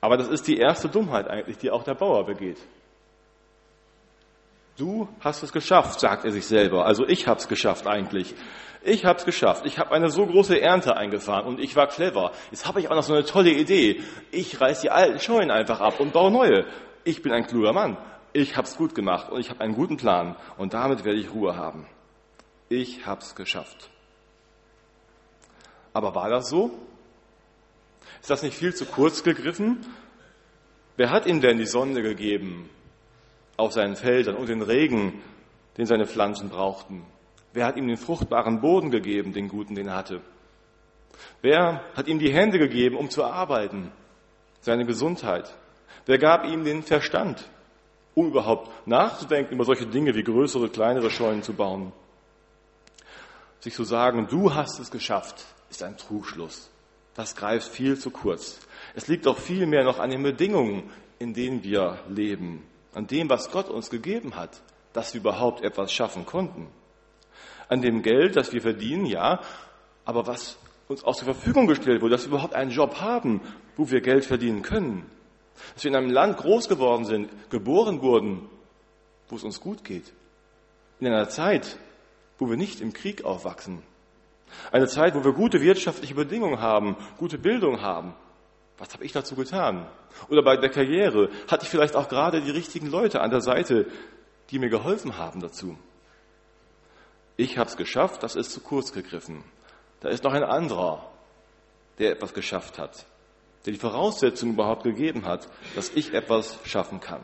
Aber 0.02 0.18
das 0.18 0.28
ist 0.28 0.46
die 0.46 0.58
erste 0.58 0.90
Dummheit 0.90 1.26
eigentlich, 1.26 1.56
die 1.56 1.70
auch 1.70 1.84
der 1.84 1.94
Bauer 1.94 2.26
begeht. 2.26 2.58
Du 4.78 5.08
hast 5.18 5.42
es 5.42 5.52
geschafft, 5.52 5.98
sagt 5.98 6.24
er 6.24 6.30
sich 6.30 6.46
selber. 6.46 6.86
Also 6.86 7.04
ich 7.04 7.26
habe 7.26 7.40
es 7.40 7.48
geschafft 7.48 7.88
eigentlich. 7.88 8.32
Ich 8.84 9.04
habe 9.04 9.18
es 9.18 9.24
geschafft. 9.24 9.66
Ich 9.66 9.80
habe 9.80 9.90
eine 9.90 10.08
so 10.08 10.24
große 10.24 10.60
Ernte 10.60 10.96
eingefahren 10.96 11.46
und 11.46 11.58
ich 11.58 11.74
war 11.74 11.88
clever. 11.88 12.30
Jetzt 12.52 12.64
habe 12.64 12.78
ich 12.78 12.88
auch 12.88 12.94
noch 12.94 13.02
so 13.02 13.12
eine 13.12 13.24
tolle 13.24 13.50
Idee. 13.50 14.00
Ich 14.30 14.60
reiß 14.60 14.82
die 14.82 14.90
alten 14.90 15.18
Scheunen 15.18 15.50
einfach 15.50 15.80
ab 15.80 15.98
und 15.98 16.12
baue 16.12 16.30
neue. 16.30 16.64
Ich 17.02 17.22
bin 17.22 17.32
ein 17.32 17.44
kluger 17.44 17.72
Mann. 17.72 17.96
Ich 18.32 18.56
habe 18.56 18.68
es 18.68 18.76
gut 18.76 18.94
gemacht 18.94 19.32
und 19.32 19.40
ich 19.40 19.50
habe 19.50 19.62
einen 19.62 19.74
guten 19.74 19.96
Plan 19.96 20.36
und 20.56 20.74
damit 20.74 21.04
werde 21.04 21.18
ich 21.18 21.34
Ruhe 21.34 21.56
haben. 21.56 21.84
Ich 22.68 23.04
habe 23.04 23.20
es 23.20 23.34
geschafft. 23.34 23.90
Aber 25.92 26.14
war 26.14 26.30
das 26.30 26.50
so? 26.50 26.70
Ist 28.20 28.30
das 28.30 28.44
nicht 28.44 28.56
viel 28.56 28.74
zu 28.74 28.86
kurz 28.86 29.24
gegriffen? 29.24 29.84
Wer 30.96 31.10
hat 31.10 31.26
ihm 31.26 31.40
denn 31.40 31.58
die 31.58 31.66
Sonne 31.66 32.00
gegeben 32.00 32.70
auf 33.58 33.72
seinen 33.72 33.96
Feldern 33.96 34.36
und 34.36 34.48
den 34.48 34.62
Regen, 34.62 35.20
den 35.76 35.84
seine 35.84 36.06
Pflanzen 36.06 36.48
brauchten? 36.48 37.04
Wer 37.52 37.66
hat 37.66 37.76
ihm 37.76 37.86
den 37.86 37.98
fruchtbaren 37.98 38.62
Boden 38.62 38.90
gegeben, 38.90 39.34
den 39.34 39.48
guten, 39.48 39.74
den 39.74 39.88
er 39.88 39.96
hatte? 39.96 40.22
Wer 41.42 41.82
hat 41.94 42.08
ihm 42.08 42.18
die 42.18 42.32
Hände 42.32 42.58
gegeben, 42.58 42.96
um 42.96 43.10
zu 43.10 43.24
arbeiten? 43.24 43.92
Seine 44.62 44.86
Gesundheit. 44.86 45.54
Wer 46.06 46.16
gab 46.16 46.46
ihm 46.46 46.64
den 46.64 46.82
Verstand, 46.82 47.46
um 48.14 48.28
überhaupt 48.28 48.70
nachzudenken 48.86 49.54
über 49.54 49.66
solche 49.66 49.86
Dinge 49.86 50.14
wie 50.14 50.24
größere, 50.24 50.70
kleinere 50.70 51.10
Scheunen 51.10 51.42
zu 51.42 51.52
bauen? 51.52 51.92
sich 53.60 53.74
zu 53.74 53.84
sagen, 53.84 54.26
du 54.28 54.54
hast 54.54 54.78
es 54.78 54.90
geschafft, 54.90 55.44
ist 55.70 55.82
ein 55.82 55.96
Trugschluss. 55.96 56.70
Das 57.14 57.34
greift 57.34 57.68
viel 57.68 57.98
zu 57.98 58.10
kurz. 58.10 58.60
Es 58.94 59.08
liegt 59.08 59.26
auch 59.26 59.38
viel 59.38 59.66
mehr 59.66 59.84
noch 59.84 59.98
an 59.98 60.10
den 60.10 60.22
Bedingungen, 60.22 60.90
in 61.18 61.34
denen 61.34 61.64
wir 61.64 61.98
leben, 62.08 62.62
an 62.94 63.06
dem, 63.06 63.28
was 63.28 63.50
Gott 63.50 63.68
uns 63.68 63.90
gegeben 63.90 64.36
hat, 64.36 64.62
dass 64.92 65.14
wir 65.14 65.20
überhaupt 65.20 65.62
etwas 65.62 65.92
schaffen 65.92 66.26
konnten. 66.26 66.68
An 67.68 67.82
dem 67.82 68.02
Geld, 68.02 68.36
das 68.36 68.52
wir 68.52 68.62
verdienen, 68.62 69.06
ja, 69.06 69.40
aber 70.04 70.26
was 70.26 70.58
uns 70.88 71.04
auch 71.04 71.14
zur 71.14 71.26
Verfügung 71.26 71.66
gestellt 71.66 72.00
wurde, 72.00 72.12
dass 72.12 72.24
wir 72.24 72.30
überhaupt 72.30 72.54
einen 72.54 72.70
Job 72.70 73.00
haben, 73.00 73.42
wo 73.76 73.90
wir 73.90 74.00
Geld 74.00 74.24
verdienen 74.24 74.62
können. 74.62 75.04
Dass 75.74 75.84
wir 75.84 75.90
in 75.90 75.96
einem 75.96 76.10
Land 76.10 76.38
groß 76.38 76.68
geworden 76.68 77.04
sind, 77.04 77.30
geboren 77.50 78.00
wurden, 78.00 78.48
wo 79.28 79.36
es 79.36 79.44
uns 79.44 79.60
gut 79.60 79.84
geht. 79.84 80.12
In 81.00 81.08
einer 81.08 81.28
Zeit, 81.28 81.76
wo 82.38 82.48
wir 82.48 82.56
nicht 82.56 82.80
im 82.80 82.92
Krieg 82.92 83.24
aufwachsen. 83.24 83.82
Eine 84.72 84.86
Zeit, 84.86 85.14
wo 85.14 85.24
wir 85.24 85.32
gute 85.32 85.60
wirtschaftliche 85.60 86.14
Bedingungen 86.14 86.60
haben, 86.60 86.96
gute 87.18 87.38
Bildung 87.38 87.82
haben. 87.82 88.14
Was 88.78 88.94
habe 88.94 89.04
ich 89.04 89.12
dazu 89.12 89.34
getan? 89.34 89.86
Oder 90.28 90.42
bei 90.42 90.56
der 90.56 90.70
Karriere 90.70 91.30
hatte 91.50 91.64
ich 91.64 91.68
vielleicht 91.68 91.96
auch 91.96 92.08
gerade 92.08 92.40
die 92.40 92.50
richtigen 92.50 92.86
Leute 92.86 93.20
an 93.20 93.30
der 93.30 93.40
Seite, 93.40 93.86
die 94.50 94.58
mir 94.58 94.68
geholfen 94.68 95.18
haben 95.18 95.40
dazu. 95.40 95.76
Ich 97.36 97.58
habe 97.58 97.68
es 97.68 97.76
geschafft, 97.76 98.22
das 98.22 98.36
ist 98.36 98.52
zu 98.52 98.60
kurz 98.60 98.92
gegriffen. 98.92 99.44
Da 100.00 100.08
ist 100.08 100.24
noch 100.24 100.32
ein 100.32 100.44
anderer, 100.44 101.10
der 101.98 102.12
etwas 102.12 102.34
geschafft 102.34 102.78
hat, 102.78 103.04
der 103.66 103.72
die 103.72 103.78
Voraussetzungen 103.78 104.54
überhaupt 104.54 104.84
gegeben 104.84 105.24
hat, 105.26 105.48
dass 105.74 105.90
ich 105.90 106.14
etwas 106.14 106.58
schaffen 106.64 107.00
kann. 107.00 107.20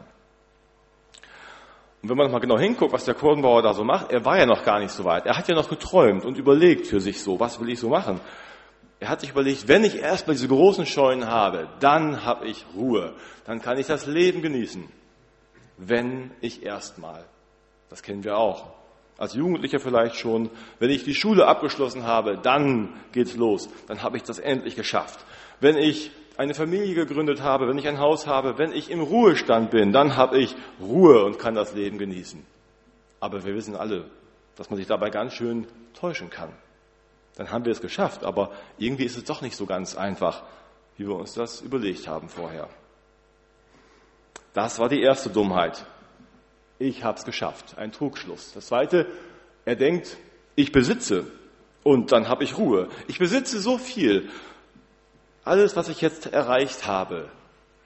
Und 2.03 2.11
wenn 2.11 2.17
man 2.19 2.31
mal 2.31 2.41
genau 2.41 2.59
hinguckt, 2.59 2.93
was 2.93 3.07
der 3.07 3.15
Kornbauer 3.15 3.63
da 3.63 3.73
so 3.73 3.83
macht, 3.83 4.13
er 4.13 4.25
war 4.25 4.39
ja 4.39 4.45
noch 4.45 4.63
gar 4.63 4.79
nicht 4.79 4.91
so 4.91 5.05
weit. 5.05 5.25
Er 5.25 5.39
hat 5.39 5.49
ja 5.49 5.55
noch 5.55 5.71
geträumt 5.71 6.25
und 6.25 6.37
überlegt 6.37 6.87
für 6.87 7.01
sich 7.01 7.23
so, 7.23 7.41
was 7.41 7.61
will 7.61 7.71
ich 7.71 7.81
so 7.81 7.89
machen? 7.89 8.21
Er 9.01 9.09
hat 9.09 9.21
sich 9.21 9.31
überlegt, 9.31 9.69
wenn 9.69 9.85
ich 9.85 9.97
erstmal 9.97 10.35
diese 10.35 10.49
großen 10.49 10.87
Scheunen 10.87 11.27
habe, 11.27 11.69
dann 11.81 12.25
habe 12.25 12.47
ich 12.47 12.65
Ruhe, 12.75 13.15
dann 13.45 13.61
kann 13.61 13.79
ich 13.79 13.87
das 13.87 14.07
Leben 14.07 14.41
genießen. 14.41 14.89
Wenn 15.77 16.31
ich 16.41 16.63
erstmal, 16.63 17.25
das 17.91 18.03
kennen 18.03 18.25
wir 18.25 18.39
auch, 18.39 18.73
als 19.19 19.35
Jugendlicher 19.35 19.79
vielleicht 19.79 20.17
schon, 20.17 20.51
wenn 20.79 20.91
ich 20.91 21.05
die 21.05 21.15
Schule 21.15 21.47
abgeschlossen 21.47 22.05
habe, 22.05 22.39
dann 22.39 22.95
geht's 23.13 23.37
los, 23.37 23.69
dann 23.87 24.03
habe 24.03 24.17
ich 24.17 24.23
das 24.23 24.39
endlich 24.39 24.77
geschafft. 24.77 25.25
Wenn 25.61 25.77
ich 25.77 26.11
eine 26.37 26.55
Familie 26.55 26.95
gegründet 26.95 27.43
habe, 27.43 27.69
wenn 27.69 27.79
ich 27.79 27.87
ein 27.87 27.99
Haus 27.99 28.27
habe, 28.27 28.59
wenn 28.59 28.73
ich 28.73 28.91
im 28.91 29.01
Ruhestand 29.01 29.71
bin, 29.71 29.93
dann 29.93 30.17
habe 30.17 30.39
ich 30.39 30.57
Ruhe 30.81 31.25
und 31.25 31.39
kann 31.39 31.55
das 31.55 31.75
Leben 31.75 31.99
genießen. 31.99 32.45
Aber 33.21 33.45
wir 33.45 33.55
wissen 33.55 33.77
alle, 33.77 34.07
dass 34.57 34.71
man 34.71 34.79
sich 34.79 34.87
dabei 34.87 35.11
ganz 35.11 35.35
schön 35.35 35.67
täuschen 35.95 36.31
kann. 36.31 36.51
Dann 37.37 37.51
haben 37.51 37.65
wir 37.65 37.73
es 37.73 37.81
geschafft, 37.81 38.25
aber 38.25 38.53
irgendwie 38.79 39.05
ist 39.05 39.17
es 39.17 39.25
doch 39.25 39.41
nicht 39.41 39.57
so 39.57 39.67
ganz 39.67 39.97
einfach, 39.97 40.43
wie 40.97 41.07
wir 41.07 41.17
uns 41.17 41.35
das 41.35 41.61
überlegt 41.61 42.07
haben 42.07 42.29
vorher. 42.29 42.69
Das 44.53 44.79
war 44.79 44.89
die 44.89 45.03
erste 45.03 45.31
Dummheit. 45.31 45.85
Ich 46.79 47.03
habe 47.03 47.19
es 47.19 47.25
geschafft. 47.25 47.77
Ein 47.77 47.93
Trugschluss. 47.93 48.53
Das 48.53 48.67
zweite, 48.67 49.07
er 49.65 49.77
denkt, 49.77 50.17
ich 50.55 50.71
besitze 50.71 51.27
und 51.83 52.13
dann 52.13 52.29
habe 52.29 52.45
ich 52.45 52.57
Ruhe. 52.57 52.89
Ich 53.09 53.19
besitze 53.19 53.59
so 53.61 53.79
viel 53.79 54.31
alles, 55.45 55.77
was 55.77 55.89
ich 55.89 56.01
jetzt 56.01 56.33
erreicht 56.33 56.87
habe, 56.87 57.29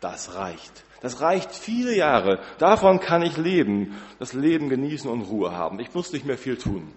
das 0.01 0.35
reicht. 0.37 0.85
Das 1.01 1.21
reicht 1.21 1.53
viele 1.53 1.95
Jahre. 1.95 2.41
Davon 2.59 3.01
kann 3.01 3.23
ich 3.23 3.37
leben, 3.37 3.97
das 4.19 4.33
Leben 4.33 4.69
genießen 4.69 5.11
und 5.11 5.23
Ruhe 5.23 5.53
haben. 5.53 5.81
Ich 5.81 5.95
muss 5.95 6.13
nicht 6.13 6.25
mehr 6.25 6.39
viel 6.39 6.57
tun. 6.57 6.93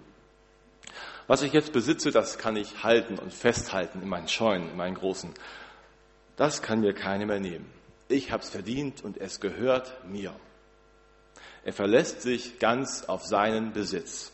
Was 1.32 1.44
ich 1.44 1.54
jetzt 1.54 1.72
besitze, 1.72 2.12
das 2.12 2.38
kann 2.38 2.58
ich 2.58 2.84
halten 2.84 3.18
und 3.18 3.34
festhalten 3.34 4.02
in 4.02 4.10
meinen 4.10 4.28
Scheunen, 4.28 4.70
in 4.70 4.76
meinen 4.76 4.96
großen. 4.96 5.34
Das 6.36 6.62
kann 6.62 6.82
mir 6.82 6.94
keiner 6.94 7.26
mehr 7.26 7.40
nehmen. 7.40 7.72
Ich 8.10 8.34
habe 8.34 8.44
es 8.44 8.50
verdient 8.50 9.02
und 9.02 9.16
es 9.16 9.40
gehört 9.40 10.06
mir. 10.06 10.36
Er 11.64 11.72
verlässt 11.72 12.22
sich 12.22 12.60
ganz 12.60 13.06
auf 13.06 13.26
seinen 13.26 13.72
Besitz. 13.72 14.34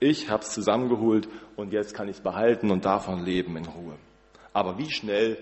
Ich 0.00 0.30
habe 0.30 0.42
es 0.42 0.54
zusammengeholt 0.54 1.28
und 1.56 1.74
jetzt 1.74 1.92
kann 1.92 2.08
ich 2.08 2.16
es 2.16 2.22
behalten 2.22 2.70
und 2.70 2.86
davon 2.86 3.22
leben 3.22 3.58
in 3.58 3.66
Ruhe. 3.66 3.98
Aber 4.54 4.78
wie 4.78 4.90
schnell 4.90 5.36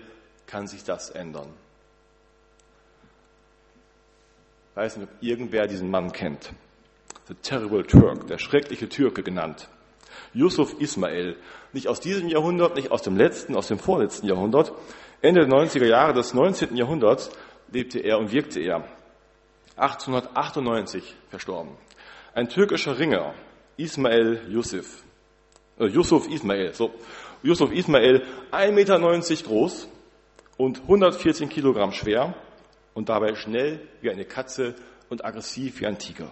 kann 0.47 0.67
sich 0.67 0.83
das 0.83 1.11
ändern? 1.11 1.47
Ich 4.71 4.75
weiß 4.75 4.97
nicht, 4.97 5.07
ob 5.09 5.23
irgendwer 5.23 5.65
diesen 5.65 5.89
Mann 5.89 6.11
kennt. 6.11 6.51
The 7.29 7.35
Terrible 7.35 7.87
Turk, 7.87 8.27
der 8.27 8.37
schreckliche 8.37 8.89
Türke 8.89 9.23
genannt. 9.23 9.69
Yusuf 10.33 10.75
Ismail, 10.79 11.35
nicht 11.71 11.87
aus 11.87 11.99
diesem 11.99 12.27
Jahrhundert, 12.29 12.75
nicht 12.75 12.91
aus 12.91 13.01
dem 13.01 13.17
letzten, 13.17 13.55
aus 13.55 13.67
dem 13.67 13.79
vorletzten 13.79 14.27
Jahrhundert. 14.27 14.73
Ende 15.21 15.47
der 15.47 15.49
90er 15.49 15.85
Jahre 15.85 16.13
des 16.13 16.33
19. 16.33 16.75
Jahrhunderts 16.75 17.31
lebte 17.71 17.99
er 17.99 18.19
und 18.19 18.31
wirkte 18.31 18.59
er. 18.59 18.83
1898 19.75 21.15
verstorben. 21.29 21.71
Ein 22.33 22.49
türkischer 22.49 22.99
Ringer, 22.99 23.33
Ismail 23.77 24.41
Yusuf, 24.49 25.03
äh, 25.79 25.85
Yusuf 25.85 26.29
Ismail, 26.29 26.73
so, 26.73 26.91
Yusuf 27.41 27.71
Ismail, 27.71 28.23
1,90 28.51 28.71
Meter 28.71 29.47
groß 29.47 29.87
und 30.57 30.81
114 30.81 31.49
Kilogramm 31.49 31.91
schwer 31.91 32.35
und 32.93 33.09
dabei 33.09 33.35
schnell 33.35 33.79
wie 34.01 34.11
eine 34.11 34.25
Katze 34.25 34.75
und 35.09 35.25
aggressiv 35.25 35.79
wie 35.81 35.87
ein 35.87 35.97
Tiger. 35.97 36.31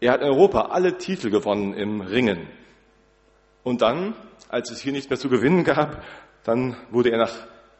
Er 0.00 0.12
hat 0.12 0.20
in 0.20 0.28
Europa 0.28 0.66
alle 0.66 0.96
Titel 0.96 1.30
gewonnen 1.30 1.74
im 1.74 2.00
Ringen. 2.00 2.46
Und 3.68 3.82
dann, 3.82 4.14
als 4.48 4.70
es 4.70 4.80
hier 4.80 4.92
nichts 4.92 5.10
mehr 5.10 5.18
zu 5.18 5.28
gewinnen 5.28 5.62
gab, 5.62 6.02
dann 6.42 6.74
wurde 6.90 7.10
er 7.10 7.18
nach 7.18 7.34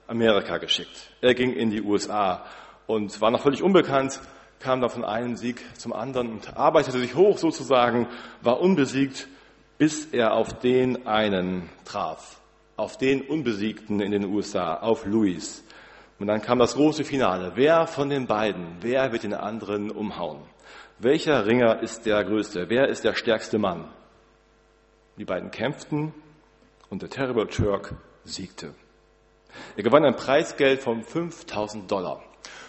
Amerika 0.07 0.59
geschickt. 0.59 1.11
Er 1.23 1.33
ging 1.33 1.55
in 1.55 1.71
die 1.71 1.81
USA 1.81 2.45
und 2.87 3.19
war 3.23 3.31
noch 3.31 3.41
völlig 3.41 3.63
unbekannt, 3.63 4.21
kam 4.61 4.83
da 4.83 4.91
von 4.91 5.03
einem 5.03 5.39
Sieg 5.39 5.65
zum 5.79 5.95
anderen 5.95 6.31
und 6.31 6.59
arbeitete 6.59 6.99
sich 6.99 7.15
hoch 7.15 7.39
sozusagen, 7.39 8.07
war 8.43 8.61
unbesiegt 8.61 9.29
bis 9.79 10.05
er 10.13 10.35
auf 10.35 10.59
den 10.59 11.07
einen 11.07 11.71
traf, 11.87 12.39
auf 12.77 12.99
den 12.99 13.23
Unbesiegten 13.23 14.01
in 14.01 14.11
den 14.11 14.27
USA, 14.27 14.75
auf 14.75 15.07
Louis. 15.07 15.65
Und 16.19 16.27
dann 16.27 16.43
kam 16.43 16.59
das 16.59 16.75
große 16.75 17.05
Finale. 17.05 17.53
Wer 17.55 17.87
von 17.87 18.11
den 18.11 18.27
beiden, 18.27 18.77
wer 18.83 19.11
wird 19.13 19.23
den 19.23 19.33
anderen 19.33 19.91
umhauen? 19.91 20.41
Welcher 20.99 21.47
Ringer 21.47 21.81
ist 21.81 22.05
der 22.05 22.23
größte? 22.25 22.69
Wer 22.69 22.89
ist 22.89 23.05
der 23.05 23.15
stärkste 23.15 23.59
Mann? 23.59 23.89
Die 25.19 25.25
beiden 25.25 25.51
kämpften 25.51 26.15
und 26.91 27.03
der 27.03 27.11
Terrible 27.11 27.49
Turk 27.49 27.95
siegte. 28.25 28.75
Er 29.77 29.83
gewann 29.83 30.05
ein 30.05 30.15
Preisgeld 30.15 30.81
von 30.81 31.03
5000 31.03 31.91
Dollar. 31.91 32.23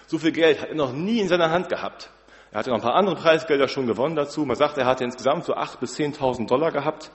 So 0.07 0.17
viel 0.17 0.31
Geld 0.31 0.59
hat 0.61 0.69
er 0.69 0.75
noch 0.75 0.91
nie 0.91 1.19
in 1.19 1.27
seiner 1.27 1.51
Hand 1.51 1.69
gehabt. 1.69 2.09
Er 2.51 2.59
hatte 2.59 2.71
noch 2.71 2.77
ein 2.77 2.81
paar 2.81 2.95
andere 2.95 3.15
Preisgelder 3.15 3.67
schon 3.67 3.85
gewonnen 3.85 4.15
dazu. 4.15 4.45
Man 4.45 4.55
sagt, 4.55 4.77
er 4.79 4.87
hatte 4.87 5.03
insgesamt 5.03 5.45
so 5.45 5.55
8.000 5.55 5.79
bis 5.79 5.95
10.000 5.97 6.47
Dollar 6.47 6.71
gehabt, 6.71 7.11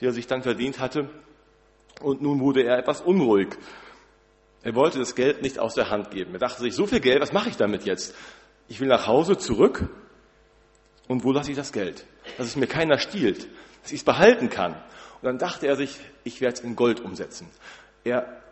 die 0.00 0.06
er 0.06 0.12
sich 0.12 0.26
dann 0.26 0.42
verdient 0.42 0.80
hatte. 0.80 1.08
Und 2.00 2.20
nun 2.20 2.40
wurde 2.40 2.64
er 2.64 2.78
etwas 2.78 3.00
unruhig. 3.00 3.56
Er 4.64 4.74
wollte 4.74 4.98
das 4.98 5.14
Geld 5.14 5.42
nicht 5.42 5.60
aus 5.60 5.74
der 5.74 5.90
Hand 5.90 6.10
geben. 6.10 6.32
Er 6.32 6.40
dachte 6.40 6.60
sich, 6.60 6.74
so 6.74 6.86
viel 6.86 7.00
Geld, 7.00 7.20
was 7.20 7.32
mache 7.32 7.48
ich 7.48 7.56
damit 7.56 7.84
jetzt? 7.84 8.16
Ich 8.66 8.80
will 8.80 8.88
nach 8.88 9.06
Hause 9.06 9.38
zurück. 9.38 9.88
Und 11.06 11.22
wo 11.22 11.30
lasse 11.30 11.50
ich 11.52 11.56
das 11.56 11.72
Geld? 11.72 12.04
Dass 12.38 12.46
es 12.46 12.56
mir 12.56 12.66
keiner 12.66 12.98
stiehlt, 12.98 13.48
dass 13.82 13.92
ich 13.92 14.00
es 14.00 14.04
behalten 14.04 14.48
kann. 14.48 14.72
Und 14.72 15.24
dann 15.24 15.38
dachte 15.38 15.66
er 15.66 15.76
sich, 15.76 15.98
ich 16.24 16.40
werde 16.40 16.54
es 16.54 16.60
in 16.60 16.76
Gold 16.76 17.00
umsetzen. 17.00 17.48
Er 18.04 18.42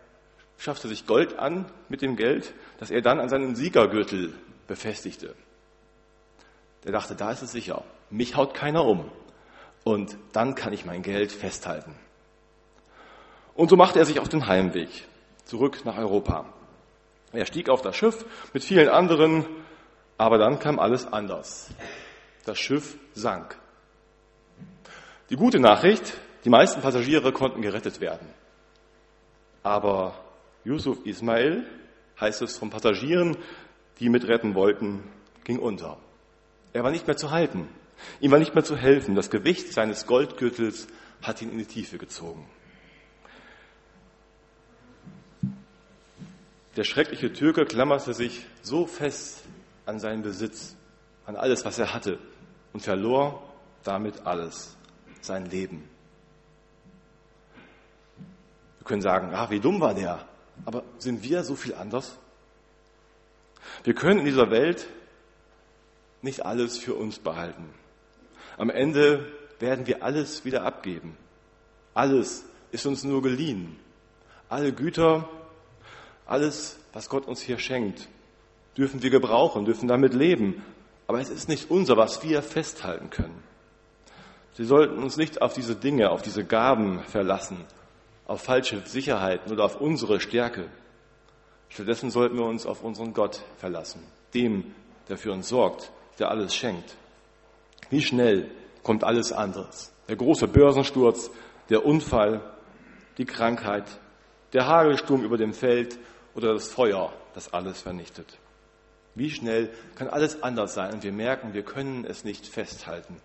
schaffte 0.59 0.89
sich 0.89 1.07
Gold 1.07 1.39
an 1.39 1.67
mit 1.89 2.03
dem 2.03 2.17
Geld, 2.17 2.53
das 2.79 2.91
er 2.91 3.03
dann 3.03 3.19
an 3.21 3.29
seinen 3.29 3.57
Siegergürtel 3.57 4.35
befestigte. 4.67 5.35
Der 6.85 6.93
dachte, 6.93 7.15
da 7.15 7.33
ist 7.33 7.43
es 7.43 7.53
sicher. 7.53 7.83
Mich 8.11 8.37
haut 8.37 8.55
keiner 8.55 8.85
um. 8.85 9.11
Und 9.85 10.17
dann 10.33 10.55
kann 10.55 10.73
ich 10.73 10.85
mein 10.85 11.03
Geld 11.03 11.33
festhalten. 11.33 11.95
Und 13.55 13.71
so 13.71 13.77
machte 13.77 13.99
er 13.99 14.05
sich 14.05 14.21
auf 14.21 14.29
den 14.29 14.47
Heimweg 14.47 14.89
zurück 15.45 15.85
nach 15.85 15.99
Europa. 15.99 16.47
Er 17.33 17.47
stieg 17.47 17.69
auf 17.69 17.83
das 17.83 17.97
Schiff 17.97 18.25
mit 18.53 18.65
vielen 18.65 18.89
anderen, 18.89 19.47
aber 20.19 20.39
dann 20.39 20.59
kam 20.59 20.79
alles 20.79 21.13
anders. 21.13 21.71
Das 22.45 22.59
Schiff 22.59 22.97
sank. 23.15 23.60
Die 25.31 25.37
gute 25.37 25.61
Nachricht, 25.61 26.19
die 26.45 26.51
meisten 26.51 26.81
Passagiere 26.81 27.33
konnten 27.33 27.63
gerettet 27.63 28.01
werden. 28.01 28.27
Aber 29.63 30.25
Yusuf 30.65 30.99
Ismail, 31.07 31.65
heißt 32.21 32.43
es 32.43 32.59
von 32.59 32.71
Passagieren, 32.71 33.37
die 34.01 34.09
mitretten 34.09 34.55
wollten, 34.55 35.05
ging 35.45 35.59
unter. 35.59 35.99
Er 36.73 36.83
war 36.83 36.91
nicht 36.91 37.07
mehr 37.07 37.17
zu 37.17 37.31
halten. 37.31 37.69
Ihm 38.21 38.31
war 38.31 38.39
nicht 38.39 38.55
mehr 38.55 38.65
zu 38.65 38.77
helfen. 38.77 39.15
Das 39.15 39.31
Gewicht 39.31 39.73
seines 39.73 40.07
Goldgürtels 40.07 40.89
hat 41.23 41.41
ihn 41.43 41.51
in 41.51 41.59
die 41.59 41.67
Tiefe 41.67 41.99
gezogen. 41.99 42.47
Der 46.77 46.85
schreckliche 46.85 47.33
Türke 47.33 47.67
klammerte 47.67 48.15
sich 48.15 48.47
so 48.63 48.87
fest 48.87 49.45
an 49.87 49.99
seinen 49.99 50.23
Besitz, 50.23 50.77
an 51.27 51.37
alles, 51.37 51.65
was 51.65 51.79
er 51.79 51.93
hatte 51.93 52.19
und 52.73 52.81
verlor 52.81 53.43
damit 53.83 54.27
alles, 54.27 54.77
sein 55.21 55.47
Leben. 55.47 55.89
können 58.91 59.03
sagen, 59.03 59.33
ah, 59.33 59.49
wie 59.51 59.61
dumm 59.61 59.81
war 59.81 59.95
der. 59.95 60.27
Aber 60.65 60.83
sind 60.99 61.23
wir 61.23 61.45
so 61.45 61.55
viel 61.55 61.75
anders? 61.75 62.19
Wir 63.85 63.95
können 63.95 64.19
in 64.19 64.25
dieser 64.25 64.51
Welt 64.51 64.89
nicht 66.23 66.45
alles 66.45 66.77
für 66.77 66.95
uns 66.95 67.21
behalten. 67.21 67.73
Am 68.59 68.69
Ende 68.69 69.33
werden 69.61 69.87
wir 69.87 70.03
alles 70.03 70.45
wieder 70.45 70.65
abgeben. 70.65 71.17
Alles 71.95 72.45
ist 72.73 72.85
uns 72.85 73.05
nur 73.05 73.23
geliehen. 73.23 73.79
Alle 74.49 74.73
Güter, 74.73 75.29
alles, 76.27 76.81
was 76.93 77.09
Gott 77.09 77.29
uns 77.29 77.41
hier 77.41 77.61
schenkt, 77.61 78.09
dürfen 78.77 79.05
wir 79.05 79.11
gebrauchen, 79.11 79.67
dürfen 79.67 79.87
damit 79.87 80.15
leben. 80.15 80.65
Aber 81.07 81.21
es 81.21 81.31
ist 81.31 81.49
nicht 81.49 81.71
unser, 81.71 81.97
was 81.97 82.25
wir 82.25 82.43
festhalten 82.43 83.09
können. 83.11 83.41
Sie 84.55 84.65
sollten 84.65 85.03
uns 85.03 85.17
nicht 85.17 85.43
auf 85.43 85.53
diese 85.53 85.77
Dinge, 85.77 86.11
auf 86.11 86.23
diese 86.23 86.45
Gaben 86.45 87.01
verlassen, 87.05 87.65
auf 88.27 88.43
falsche 88.43 88.81
Sicherheiten 88.85 89.53
oder 89.53 89.65
auf 89.65 89.81
unsere 89.81 90.21
Stärke. 90.21 90.69
Stattdessen 91.69 92.11
sollten 92.11 92.37
wir 92.37 92.45
uns 92.45 92.67
auf 92.67 92.83
unseren 92.83 93.13
Gott 93.13 93.43
verlassen, 93.59 94.03
dem, 94.35 94.75
der 95.09 95.19
für 95.19 95.33
uns 95.33 95.49
sorgt, 95.49 95.93
der 96.19 96.31
alles 96.31 96.55
schenkt. 96.55 96.97
Wie 97.91 98.03
schnell 98.03 98.51
kommt 98.83 99.05
alles 99.05 99.33
anderes? 99.33 99.93
Der 100.09 100.17
große 100.17 100.49
Börsensturz, 100.49 101.31
der 101.69 101.87
Unfall, 101.87 102.41
die 103.19 103.25
Krankheit, 103.25 103.85
der 104.53 104.67
Hagelsturm 104.67 105.25
über 105.25 105.37
dem 105.37 105.53
Feld 105.53 105.99
oder 106.35 106.53
das 106.55 106.69
Feuer, 106.69 107.13
das 107.35 107.53
alles 107.53 107.81
vernichtet. 107.81 108.39
Wie 109.15 109.31
schnell 109.31 109.71
kann 109.95 110.09
alles 110.09 110.43
anders 110.43 110.75
sein 110.75 110.95
und 110.95 111.03
wir 111.03 111.13
merken, 111.13 111.53
wir 111.55 111.63
können 111.63 112.05
es 112.05 112.25
nicht 112.25 112.47
festhalten. 112.47 113.17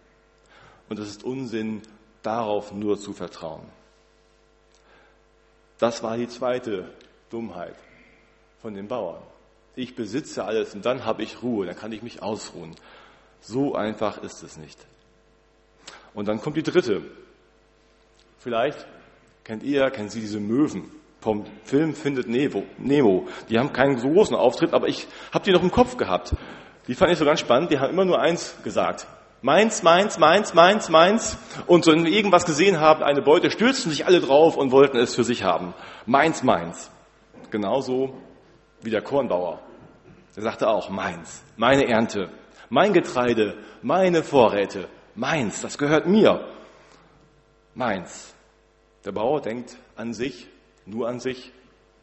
Und 0.90 1.00
es 1.00 1.10
ist 1.10 1.24
Unsinn, 1.24 1.82
darauf 2.22 2.72
nur 2.72 2.98
zu 3.00 3.14
vertrauen. 3.14 3.66
Das 5.78 6.04
war 6.04 6.18
die 6.18 6.28
zweite 6.28 6.90
Dummheit 7.30 7.76
von 8.62 8.74
den 8.74 8.88
Bauern. 8.88 9.22
Ich 9.76 9.96
besitze 9.96 10.46
alles 10.46 10.74
und 10.74 10.86
dann 10.86 11.06
habe 11.06 11.24
ich 11.24 11.44
Ruhe, 11.44 11.66
dann 11.66 11.76
kann 11.76 11.92
ich 11.92 12.02
mich 12.02 12.22
ausruhen. 12.22 12.76
So 13.42 13.76
einfach 13.76 14.24
ist 14.24 14.42
es 14.42 14.58
nicht. 14.58 14.80
Und 16.14 16.28
dann 16.28 16.40
kommt 16.40 16.56
die 16.56 16.64
dritte. 16.64 17.02
Vielleicht 18.40 18.88
kennt 19.44 19.64
ihr, 19.64 19.90
kennen 19.92 20.10
Sie 20.10 20.22
diese 20.22 20.40
Möwen 20.40 20.92
vom 21.20 21.46
Film 21.64 21.94
Findet 21.94 22.28
Nemo. 22.28 23.28
Die 23.50 23.60
haben 23.60 23.74
keinen 23.74 23.98
großen 23.98 24.36
Auftritt, 24.36 24.74
aber 24.74 24.88
ich 24.88 25.08
habe 25.34 25.44
die 25.44 25.52
noch 25.52 25.64
im 25.64 25.72
Kopf 25.72 25.98
gehabt. 25.98 26.36
Die 26.88 26.96
fand 26.96 27.12
ich 27.12 27.18
so 27.18 27.26
ganz 27.26 27.40
spannend. 27.40 27.72
Die 27.72 27.80
haben 27.80 27.92
immer 27.92 28.06
nur 28.06 28.20
eins 28.20 28.56
gesagt. 28.64 29.08
Meins, 29.46 29.84
meins, 29.84 30.18
meins, 30.18 30.56
meins, 30.56 30.90
meins. 30.90 31.38
Und 31.68 31.86
so, 31.86 31.92
wenn 31.92 32.04
wir 32.04 32.12
irgendwas 32.12 32.46
gesehen 32.46 32.80
haben, 32.80 33.04
eine 33.04 33.22
Beute, 33.22 33.52
stürzten 33.52 33.92
sich 33.92 34.08
alle 34.08 34.20
drauf 34.20 34.58
und 34.58 34.72
wollten 34.72 34.98
es 34.98 35.14
für 35.14 35.24
sich 35.24 35.44
haben. 35.44 35.76
Meins, 36.08 36.42
meins. 36.42 36.90
Genauso 37.52 38.16
wie 38.82 38.90
der 38.90 39.04
Kornbauer. 39.04 39.60
Er 40.36 40.42
sagte 40.42 40.68
auch, 40.68 40.90
meins, 40.90 41.44
meine 41.58 41.88
Ernte, 41.88 42.32
mein 42.70 42.92
Getreide, 42.92 43.54
meine 43.84 44.24
Vorräte, 44.24 44.88
meins, 45.14 45.62
das 45.62 45.78
gehört 45.78 46.08
mir. 46.08 46.48
Meins. 47.76 48.34
Der 49.06 49.12
Bauer 49.12 49.42
denkt 49.42 49.78
an 49.96 50.16
sich, 50.16 50.48
nur 50.88 51.08
an 51.08 51.20
sich 51.20 51.52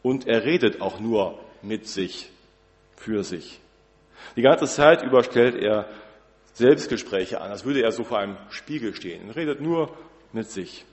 und 0.01 0.27
er 0.27 0.45
redet 0.45 0.79
auch 0.79 1.01
nur 1.01 1.39
mit 1.61 1.89
sich, 1.89 2.31
für 2.95 3.25
sich. 3.25 3.59
Die 4.37 4.41
ganze 4.41 4.65
Zeit 4.65 5.03
über 5.03 5.23
stellt 5.23 5.55
er 5.55 5.89
Selbstgespräche 6.53 7.41
an, 7.41 7.51
als 7.51 7.65
würde 7.65 7.81
er 7.81 7.91
so 7.91 8.03
vor 8.03 8.19
einem 8.19 8.37
Spiegel 8.49 8.95
stehen. 8.95 9.29
Er 9.29 9.35
redet 9.35 9.61
nur 9.61 9.95
mit 10.31 10.49
sich. 10.49 10.85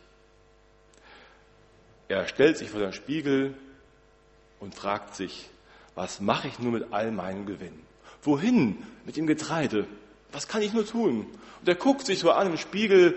Er 2.09 2.27
stellt 2.27 2.59
sich 2.59 2.71
vor 2.71 2.81
den 2.81 2.93
Spiegel 2.93 3.55
und 4.59 4.75
fragt 4.75 5.15
sich, 5.15 5.49
was 5.95 6.21
mache 6.21 6.49
ich 6.49 6.59
nur 6.59 6.73
mit 6.73 6.93
all 6.93 7.13
meinem 7.13 7.47
Gewinn? 7.47 7.79
Wohin 8.23 8.83
mit 9.05 9.17
dem 9.17 9.27
Getreide? 9.27 9.87
Was 10.33 10.49
kann 10.49 10.63
ich 10.63 10.73
nur 10.73 10.87
tun? 10.87 11.27
Und 11.61 11.69
er 11.69 11.75
guckt 11.75 12.07
sich 12.07 12.19
so 12.19 12.31
an 12.31 12.49
im 12.49 12.57
Spiegel 12.57 13.15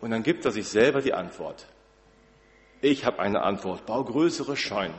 und 0.00 0.10
dann 0.10 0.22
gibt 0.22 0.44
er 0.44 0.52
sich 0.52 0.68
selber 0.68 1.00
die 1.00 1.14
Antwort. 1.14 1.66
Ich 2.80 3.04
habe 3.04 3.18
eine 3.18 3.42
Antwort, 3.42 3.86
bau 3.86 4.04
größere 4.04 4.56
Scheunen. 4.56 4.94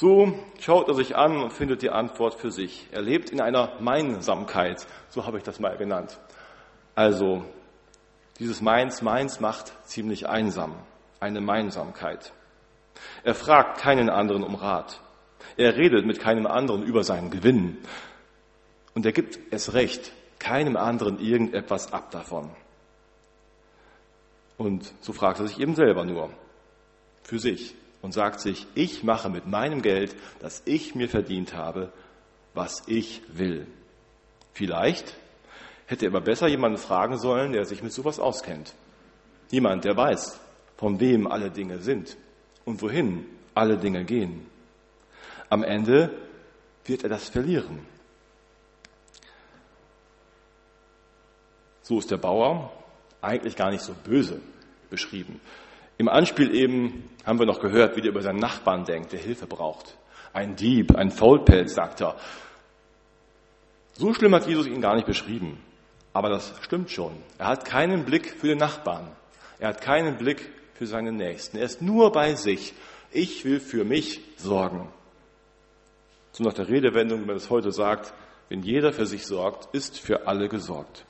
So 0.00 0.32
schaut 0.60 0.86
er 0.86 0.94
sich 0.94 1.16
an 1.16 1.42
und 1.42 1.52
findet 1.52 1.82
die 1.82 1.90
Antwort 1.90 2.34
für 2.34 2.52
sich. 2.52 2.86
Er 2.92 3.02
lebt 3.02 3.30
in 3.30 3.40
einer 3.40 3.72
Meinsamkeit, 3.80 4.86
so 5.08 5.26
habe 5.26 5.38
ich 5.38 5.42
das 5.42 5.58
mal 5.58 5.76
genannt. 5.76 6.20
Also, 6.94 7.44
dieses 8.38 8.60
Meins, 8.60 9.02
Meins 9.02 9.40
macht 9.40 9.72
ziemlich 9.88 10.28
einsam, 10.28 10.76
eine 11.18 11.40
Meinsamkeit. 11.40 12.32
Er 13.24 13.34
fragt 13.34 13.80
keinen 13.80 14.08
anderen 14.08 14.44
um 14.44 14.54
Rat. 14.54 15.00
Er 15.56 15.76
redet 15.76 16.06
mit 16.06 16.20
keinem 16.20 16.46
anderen 16.46 16.84
über 16.84 17.02
seinen 17.02 17.30
Gewinn. 17.30 17.78
Und 18.94 19.04
er 19.04 19.10
gibt 19.10 19.40
es 19.50 19.74
recht, 19.74 20.12
keinem 20.38 20.76
anderen 20.76 21.18
irgendetwas 21.18 21.92
ab 21.92 22.12
davon. 22.12 22.50
Und 24.58 24.94
so 25.00 25.12
fragt 25.12 25.40
er 25.40 25.48
sich 25.48 25.58
eben 25.58 25.74
selber 25.74 26.04
nur 26.04 26.30
für 27.24 27.40
sich 27.40 27.74
und 28.02 28.12
sagt 28.12 28.40
sich, 28.40 28.66
ich 28.74 29.02
mache 29.02 29.28
mit 29.28 29.46
meinem 29.46 29.82
Geld, 29.82 30.14
das 30.40 30.62
ich 30.64 30.94
mir 30.94 31.08
verdient 31.08 31.54
habe, 31.54 31.92
was 32.54 32.82
ich 32.86 33.22
will. 33.28 33.66
Vielleicht 34.52 35.14
hätte 35.86 36.06
er 36.06 36.10
aber 36.10 36.20
besser 36.20 36.48
jemanden 36.48 36.78
fragen 36.78 37.18
sollen, 37.18 37.52
der 37.52 37.64
sich 37.64 37.82
mit 37.82 37.92
sowas 37.92 38.18
auskennt. 38.18 38.74
Jemand, 39.50 39.84
der 39.84 39.96
weiß, 39.96 40.38
von 40.76 41.00
wem 41.00 41.26
alle 41.26 41.50
Dinge 41.50 41.78
sind 41.78 42.16
und 42.64 42.82
wohin 42.82 43.26
alle 43.54 43.78
Dinge 43.78 44.04
gehen. 44.04 44.46
Am 45.48 45.62
Ende 45.62 46.10
wird 46.84 47.02
er 47.02 47.08
das 47.08 47.28
verlieren. 47.28 47.80
So 51.82 51.98
ist 51.98 52.10
der 52.10 52.18
Bauer 52.18 52.70
eigentlich 53.22 53.56
gar 53.56 53.70
nicht 53.70 53.82
so 53.82 53.94
böse 53.94 54.40
beschrieben. 54.90 55.40
Im 55.98 56.08
Anspiel 56.08 56.54
eben 56.54 57.10
haben 57.26 57.40
wir 57.40 57.46
noch 57.46 57.60
gehört, 57.60 57.96
wie 57.96 58.00
der 58.00 58.12
über 58.12 58.22
seinen 58.22 58.38
Nachbarn 58.38 58.84
denkt, 58.84 59.12
der 59.12 59.18
Hilfe 59.18 59.46
braucht. 59.46 59.98
Ein 60.32 60.54
Dieb, 60.54 60.94
ein 60.94 61.10
Faulpelz, 61.10 61.74
sagt 61.74 62.00
er. 62.00 62.16
So 63.94 64.14
schlimm 64.14 64.34
hat 64.34 64.46
Jesus 64.46 64.68
ihn 64.68 64.80
gar 64.80 64.94
nicht 64.94 65.06
beschrieben. 65.06 65.58
Aber 66.12 66.30
das 66.30 66.54
stimmt 66.62 66.90
schon. 66.90 67.12
Er 67.36 67.48
hat 67.48 67.64
keinen 67.64 68.04
Blick 68.04 68.30
für 68.30 68.46
den 68.46 68.58
Nachbarn. 68.58 69.08
Er 69.58 69.70
hat 69.70 69.80
keinen 69.80 70.16
Blick 70.16 70.48
für 70.74 70.86
seine 70.86 71.10
Nächsten. 71.10 71.58
Er 71.58 71.64
ist 71.64 71.82
nur 71.82 72.12
bei 72.12 72.36
sich. 72.36 72.74
Ich 73.10 73.44
will 73.44 73.58
für 73.58 73.84
mich 73.84 74.20
sorgen. 74.36 74.88
So 76.30 76.44
nach 76.44 76.54
der 76.54 76.68
Redewendung, 76.68 77.22
wie 77.22 77.26
man 77.26 77.36
es 77.36 77.50
heute 77.50 77.72
sagt, 77.72 78.14
wenn 78.48 78.62
jeder 78.62 78.92
für 78.92 79.06
sich 79.06 79.26
sorgt, 79.26 79.74
ist 79.74 79.98
für 79.98 80.28
alle 80.28 80.48
gesorgt. 80.48 81.04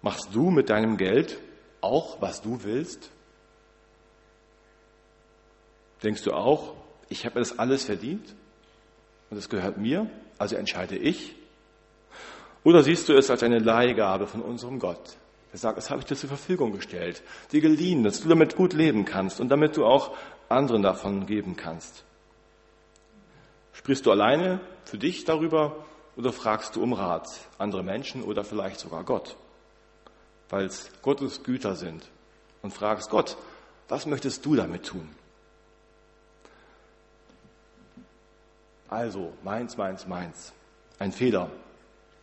Machst 0.00 0.34
du 0.34 0.50
mit 0.50 0.68
deinem 0.68 0.96
Geld 0.96 1.38
auch, 1.82 2.20
was 2.20 2.40
du 2.40 2.62
willst? 2.62 3.10
Denkst 6.02 6.22
du 6.22 6.32
auch, 6.32 6.74
ich 7.08 7.26
habe 7.26 7.38
das 7.38 7.58
alles 7.58 7.84
verdient 7.84 8.34
und 9.30 9.36
es 9.36 9.48
gehört 9.48 9.78
mir, 9.78 10.10
also 10.38 10.56
entscheide 10.56 10.96
ich? 10.96 11.34
Oder 12.64 12.82
siehst 12.82 13.08
du 13.08 13.12
es 13.12 13.30
als 13.30 13.42
eine 13.42 13.58
Leihgabe 13.58 14.26
von 14.26 14.42
unserem 14.42 14.78
Gott? 14.78 15.16
Er 15.52 15.58
sagt, 15.58 15.76
das 15.76 15.90
habe 15.90 16.00
ich 16.00 16.06
dir 16.06 16.16
zur 16.16 16.28
Verfügung 16.28 16.72
gestellt, 16.72 17.22
dir 17.52 17.60
geliehen, 17.60 18.04
dass 18.04 18.20
du 18.20 18.28
damit 18.28 18.56
gut 18.56 18.72
leben 18.72 19.04
kannst 19.04 19.40
und 19.40 19.48
damit 19.50 19.76
du 19.76 19.84
auch 19.84 20.16
anderen 20.48 20.82
davon 20.82 21.26
geben 21.26 21.56
kannst. 21.56 22.04
Sprichst 23.72 24.06
du 24.06 24.10
alleine 24.10 24.60
für 24.84 24.98
dich 24.98 25.24
darüber 25.24 25.84
oder 26.16 26.32
fragst 26.32 26.76
du 26.76 26.82
um 26.82 26.92
Rat 26.92 27.28
andere 27.58 27.82
Menschen 27.82 28.22
oder 28.22 28.44
vielleicht 28.44 28.80
sogar 28.80 29.04
Gott? 29.04 29.36
Weil 30.52 30.66
es 30.66 30.90
Gottes 31.00 31.42
Güter 31.44 31.76
sind 31.76 32.04
und 32.60 32.74
fragst 32.74 33.08
Gott, 33.08 33.38
was 33.88 34.04
möchtest 34.04 34.44
du 34.44 34.54
damit 34.54 34.84
tun? 34.84 35.08
Also, 38.86 39.32
meins, 39.42 39.78
meins, 39.78 40.06
meins. 40.06 40.52
Ein 40.98 41.12
Fehler. 41.12 41.50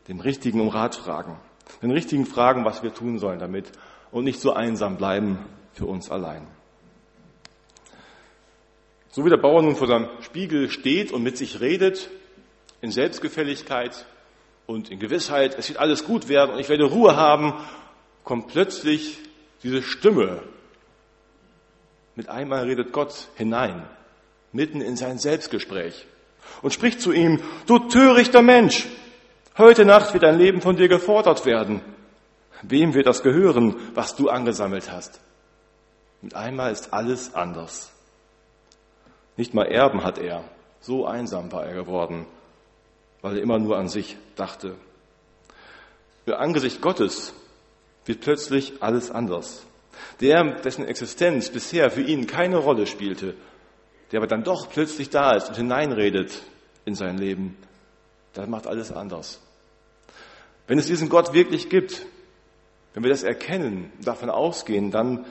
Dem 0.08 0.20
Richtigen 0.20 0.62
um 0.62 0.68
Rat 0.68 0.94
fragen. 0.94 1.38
Den 1.82 1.90
Richtigen 1.90 2.28
fragen, 2.28 2.66
was 2.66 2.84
wir 2.84 2.94
tun 2.94 3.18
sollen 3.18 3.40
damit 3.40 3.72
und 4.12 4.26
nicht 4.26 4.40
so 4.40 4.54
einsam 4.54 4.98
bleiben 4.98 5.40
für 5.74 5.88
uns 5.88 6.12
allein. 6.12 6.46
So 9.10 9.26
wie 9.26 9.32
der 9.32 9.38
Bauer 9.38 9.64
nun 9.64 9.76
vor 9.76 9.88
seinem 9.88 10.08
Spiegel 10.22 10.70
steht 10.70 11.12
und 11.12 11.24
mit 11.24 11.36
sich 11.36 11.62
redet, 11.62 12.12
in 12.80 12.92
Selbstgefälligkeit 12.92 14.06
und 14.68 14.92
in 14.92 15.00
Gewissheit, 15.00 15.58
es 15.58 15.68
wird 15.70 15.80
alles 15.80 16.06
gut 16.06 16.30
werden 16.30 16.52
und 16.52 16.60
ich 16.60 16.70
werde 16.70 16.84
Ruhe 16.84 17.16
haben, 17.16 17.56
kommt 18.30 18.50
plötzlich 18.50 19.18
diese 19.64 19.82
Stimme. 19.82 20.44
Mit 22.14 22.30
einmal 22.30 22.66
redet 22.66 22.94
Gott 22.94 23.28
hinein, 23.34 23.90
mitten 24.52 24.82
in 24.82 24.96
sein 24.96 25.18
Selbstgespräch 25.18 26.06
und 26.62 26.72
spricht 26.72 27.02
zu 27.02 27.12
ihm, 27.12 27.42
du 27.66 27.80
törichter 27.80 28.44
Mensch, 28.44 28.86
heute 29.58 29.84
Nacht 29.84 30.14
wird 30.14 30.22
dein 30.22 30.38
Leben 30.38 30.62
von 30.62 30.76
dir 30.76 30.88
gefordert 30.88 31.48
werden. 31.48 31.82
Wem 32.62 32.94
wird 32.94 33.08
das 33.08 33.24
gehören, 33.24 33.76
was 33.96 34.16
du 34.16 34.30
angesammelt 34.30 34.92
hast? 34.92 35.20
Mit 36.22 36.36
einmal 36.36 36.72
ist 36.72 36.94
alles 36.94 37.34
anders. 37.34 37.92
Nicht 39.38 39.56
mal 39.56 39.66
Erben 39.66 40.04
hat 40.04 40.20
er. 40.20 40.44
So 40.82 41.08
einsam 41.08 41.52
war 41.52 41.66
er 41.66 41.74
geworden, 41.74 42.28
weil 43.24 43.38
er 43.38 43.42
immer 43.42 43.58
nur 43.58 43.80
an 43.80 43.88
sich 43.88 44.18
dachte. 44.36 44.76
Im 46.28 46.36
Angesicht 46.36 46.80
Gottes 46.80 47.34
wird 48.10 48.22
plötzlich 48.22 48.74
alles 48.82 49.12
anders. 49.12 49.68
Der, 50.20 50.44
dessen 50.62 50.84
Existenz 50.84 51.52
bisher 51.52 51.92
für 51.92 52.02
ihn 52.02 52.26
keine 52.26 52.58
Rolle 52.58 52.88
spielte, 52.88 53.36
der 54.12 54.18
aber 54.18 54.26
dann 54.26 54.44
doch 54.44 54.68
plötzlich 54.68 55.12
da 55.12 55.34
ist 55.36 55.50
und 55.50 55.56
hineinredet 55.56 56.42
in 56.86 56.96
sein 56.96 57.20
Leben, 57.20 57.56
das 58.34 58.50
macht 58.50 58.66
alles 58.66 58.92
anders. 58.92 59.40
Wenn 60.66 60.80
es 60.80 60.88
diesen 60.88 61.10
Gott 61.10 61.34
wirklich 61.34 61.70
gibt, 61.70 62.08
wenn 62.96 63.04
wir 63.04 63.12
das 63.12 63.22
erkennen, 63.22 63.92
davon 64.02 64.32
ausgehen, 64.32 64.90
dann, 64.90 65.26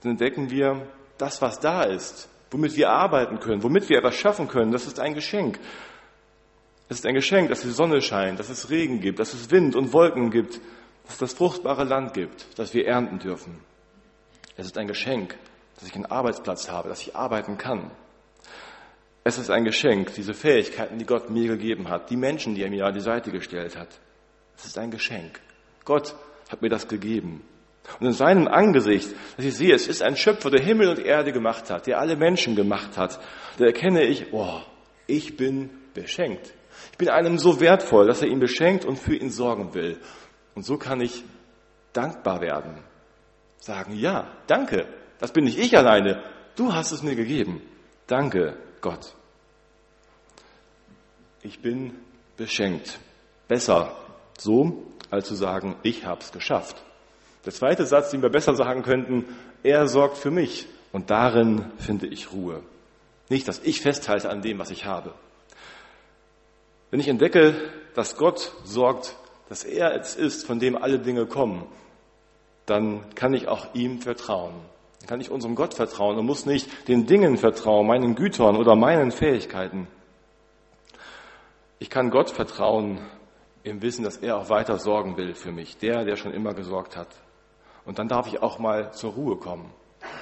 dann 0.00 0.12
entdecken 0.12 0.50
wir, 0.50 0.84
das, 1.16 1.40
was 1.40 1.60
da 1.60 1.84
ist, 1.84 2.28
womit 2.50 2.74
wir 2.74 2.90
arbeiten 2.90 3.38
können, 3.38 3.62
womit 3.62 3.88
wir 3.88 3.98
etwas 3.98 4.16
schaffen 4.16 4.48
können, 4.48 4.72
das 4.72 4.88
ist 4.88 4.98
ein 4.98 5.14
Geschenk. 5.14 5.60
Es 6.88 6.98
ist 6.98 7.06
ein 7.06 7.14
Geschenk, 7.14 7.50
dass 7.50 7.60
die 7.60 7.70
Sonne 7.70 8.02
scheint, 8.02 8.40
dass 8.40 8.48
es 8.50 8.68
Regen 8.68 9.00
gibt, 9.00 9.20
dass 9.20 9.32
es 9.32 9.52
Wind 9.52 9.76
und 9.76 9.92
Wolken 9.92 10.32
gibt, 10.32 10.60
dass 11.04 11.14
es 11.14 11.18
das 11.18 11.32
fruchtbare 11.34 11.84
Land 11.84 12.14
gibt, 12.14 12.58
dass 12.58 12.74
wir 12.74 12.86
ernten 12.86 13.18
dürfen. 13.18 13.60
Es 14.56 14.66
ist 14.66 14.78
ein 14.78 14.86
Geschenk, 14.86 15.36
dass 15.74 15.88
ich 15.88 15.94
einen 15.94 16.06
Arbeitsplatz 16.06 16.70
habe, 16.70 16.88
dass 16.88 17.02
ich 17.02 17.16
arbeiten 17.16 17.58
kann. 17.58 17.90
Es 19.24 19.38
ist 19.38 19.50
ein 19.50 19.64
Geschenk, 19.64 20.14
diese 20.14 20.34
Fähigkeiten, 20.34 20.98
die 20.98 21.06
Gott 21.06 21.30
mir 21.30 21.48
gegeben 21.48 21.88
hat, 21.88 22.10
die 22.10 22.16
Menschen, 22.16 22.54
die 22.54 22.62
er 22.62 22.70
mir 22.70 22.86
an 22.86 22.94
die 22.94 23.00
Seite 23.00 23.30
gestellt 23.30 23.76
hat. 23.76 23.88
Es 24.56 24.64
ist 24.64 24.78
ein 24.78 24.90
Geschenk. 24.90 25.40
Gott 25.84 26.14
hat 26.50 26.62
mir 26.62 26.68
das 26.68 26.88
gegeben. 26.88 27.42
Und 28.00 28.06
in 28.06 28.12
seinem 28.12 28.48
Angesicht, 28.48 29.08
dass 29.36 29.44
ich 29.44 29.54
sehe, 29.54 29.74
es 29.74 29.88
ist 29.88 30.02
ein 30.02 30.16
Schöpfer, 30.16 30.50
der 30.50 30.62
Himmel 30.62 30.88
und 30.88 30.98
Erde 30.98 31.32
gemacht 31.32 31.70
hat, 31.70 31.86
der 31.86 31.98
alle 31.98 32.16
Menschen 32.16 32.54
gemacht 32.54 32.96
hat, 32.96 33.20
da 33.58 33.64
erkenne 33.64 34.04
ich, 34.04 34.32
oh, 34.32 34.60
ich 35.06 35.36
bin 35.36 35.70
beschenkt. 35.94 36.54
Ich 36.92 36.98
bin 36.98 37.08
einem 37.08 37.38
so 37.38 37.60
wertvoll, 37.60 38.06
dass 38.06 38.22
er 38.22 38.28
ihn 38.28 38.40
beschenkt 38.40 38.84
und 38.84 38.98
für 38.98 39.14
ihn 39.14 39.30
sorgen 39.30 39.74
will. 39.74 39.98
Und 40.54 40.64
so 40.64 40.76
kann 40.76 41.00
ich 41.00 41.24
dankbar 41.92 42.40
werden. 42.40 42.74
Sagen, 43.58 43.96
ja, 43.96 44.30
danke. 44.46 44.86
Das 45.18 45.32
bin 45.32 45.44
nicht 45.44 45.58
ich 45.58 45.76
alleine. 45.76 46.22
Du 46.56 46.74
hast 46.74 46.92
es 46.92 47.02
mir 47.02 47.14
gegeben. 47.14 47.62
Danke, 48.06 48.56
Gott. 48.80 49.14
Ich 51.42 51.60
bin 51.60 51.94
beschenkt. 52.36 52.98
Besser 53.48 53.96
so, 54.38 54.82
als 55.10 55.28
zu 55.28 55.34
sagen, 55.34 55.76
ich 55.82 56.06
hab's 56.06 56.32
geschafft. 56.32 56.82
Der 57.44 57.52
zweite 57.52 57.86
Satz, 57.86 58.10
den 58.10 58.22
wir 58.22 58.30
besser 58.30 58.54
sagen 58.54 58.82
könnten, 58.82 59.24
er 59.62 59.86
sorgt 59.88 60.18
für 60.18 60.30
mich 60.30 60.66
und 60.92 61.10
darin 61.10 61.70
finde 61.78 62.06
ich 62.06 62.32
Ruhe. 62.32 62.62
Nicht, 63.28 63.48
dass 63.48 63.60
ich 63.60 63.80
festhalte 63.80 64.30
an 64.30 64.42
dem, 64.42 64.58
was 64.58 64.70
ich 64.70 64.84
habe. 64.84 65.14
Wenn 66.90 67.00
ich 67.00 67.08
entdecke, 67.08 67.54
dass 67.94 68.16
Gott 68.16 68.52
sorgt, 68.64 69.16
dass 69.48 69.64
er 69.64 69.94
es 69.94 70.16
ist, 70.16 70.46
von 70.46 70.58
dem 70.58 70.76
alle 70.76 70.98
Dinge 70.98 71.26
kommen, 71.26 71.66
dann 72.66 73.14
kann 73.14 73.34
ich 73.34 73.48
auch 73.48 73.74
ihm 73.74 74.00
vertrauen. 74.00 74.54
Dann 75.00 75.08
kann 75.08 75.20
ich 75.20 75.30
unserem 75.30 75.54
Gott 75.54 75.74
vertrauen 75.74 76.18
und 76.18 76.26
muss 76.26 76.46
nicht 76.46 76.88
den 76.88 77.06
Dingen 77.06 77.36
vertrauen, 77.36 77.86
meinen 77.86 78.14
Gütern 78.14 78.56
oder 78.56 78.76
meinen 78.76 79.10
Fähigkeiten. 79.10 79.88
Ich 81.78 81.90
kann 81.90 82.10
Gott 82.10 82.30
vertrauen 82.30 83.00
im 83.64 83.82
Wissen, 83.82 84.04
dass 84.04 84.16
er 84.16 84.36
auch 84.36 84.48
weiter 84.48 84.78
sorgen 84.78 85.16
will 85.16 85.34
für 85.34 85.52
mich, 85.52 85.76
der, 85.78 86.04
der 86.04 86.16
schon 86.16 86.32
immer 86.32 86.54
gesorgt 86.54 86.96
hat. 86.96 87.08
Und 87.84 87.98
dann 87.98 88.08
darf 88.08 88.28
ich 88.28 88.42
auch 88.42 88.58
mal 88.58 88.92
zur 88.92 89.12
Ruhe 89.12 89.36
kommen, 89.36 89.72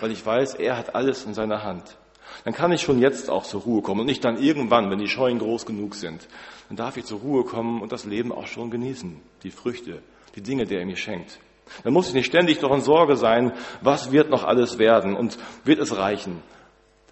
weil 0.00 0.10
ich 0.10 0.24
weiß, 0.24 0.54
er 0.54 0.78
hat 0.78 0.94
alles 0.94 1.24
in 1.26 1.34
seiner 1.34 1.62
Hand. 1.62 1.98
Dann 2.44 2.54
kann 2.54 2.72
ich 2.72 2.82
schon 2.82 2.98
jetzt 2.98 3.30
auch 3.30 3.44
zur 3.44 3.62
Ruhe 3.62 3.82
kommen 3.82 4.00
und 4.00 4.06
nicht 4.06 4.24
dann 4.24 4.38
irgendwann, 4.42 4.90
wenn 4.90 4.98
die 4.98 5.08
Scheunen 5.08 5.38
groß 5.38 5.66
genug 5.66 5.94
sind. 5.94 6.28
Dann 6.68 6.76
darf 6.76 6.96
ich 6.96 7.04
zur 7.04 7.20
Ruhe 7.20 7.44
kommen 7.44 7.82
und 7.82 7.92
das 7.92 8.04
Leben 8.04 8.32
auch 8.32 8.46
schon 8.46 8.70
genießen, 8.70 9.20
die 9.42 9.50
Früchte, 9.50 10.02
die 10.36 10.42
Dinge, 10.42 10.66
die 10.66 10.76
er 10.76 10.86
mir 10.86 10.96
schenkt. 10.96 11.38
Dann 11.84 11.92
muss 11.92 12.08
ich 12.08 12.14
nicht 12.14 12.26
ständig 12.26 12.60
noch 12.62 12.72
in 12.72 12.80
Sorge 12.80 13.16
sein, 13.16 13.52
was 13.80 14.12
wird 14.12 14.30
noch 14.30 14.44
alles 14.44 14.78
werden 14.78 15.16
und 15.16 15.38
wird 15.64 15.78
es 15.78 15.96
reichen. 15.96 16.42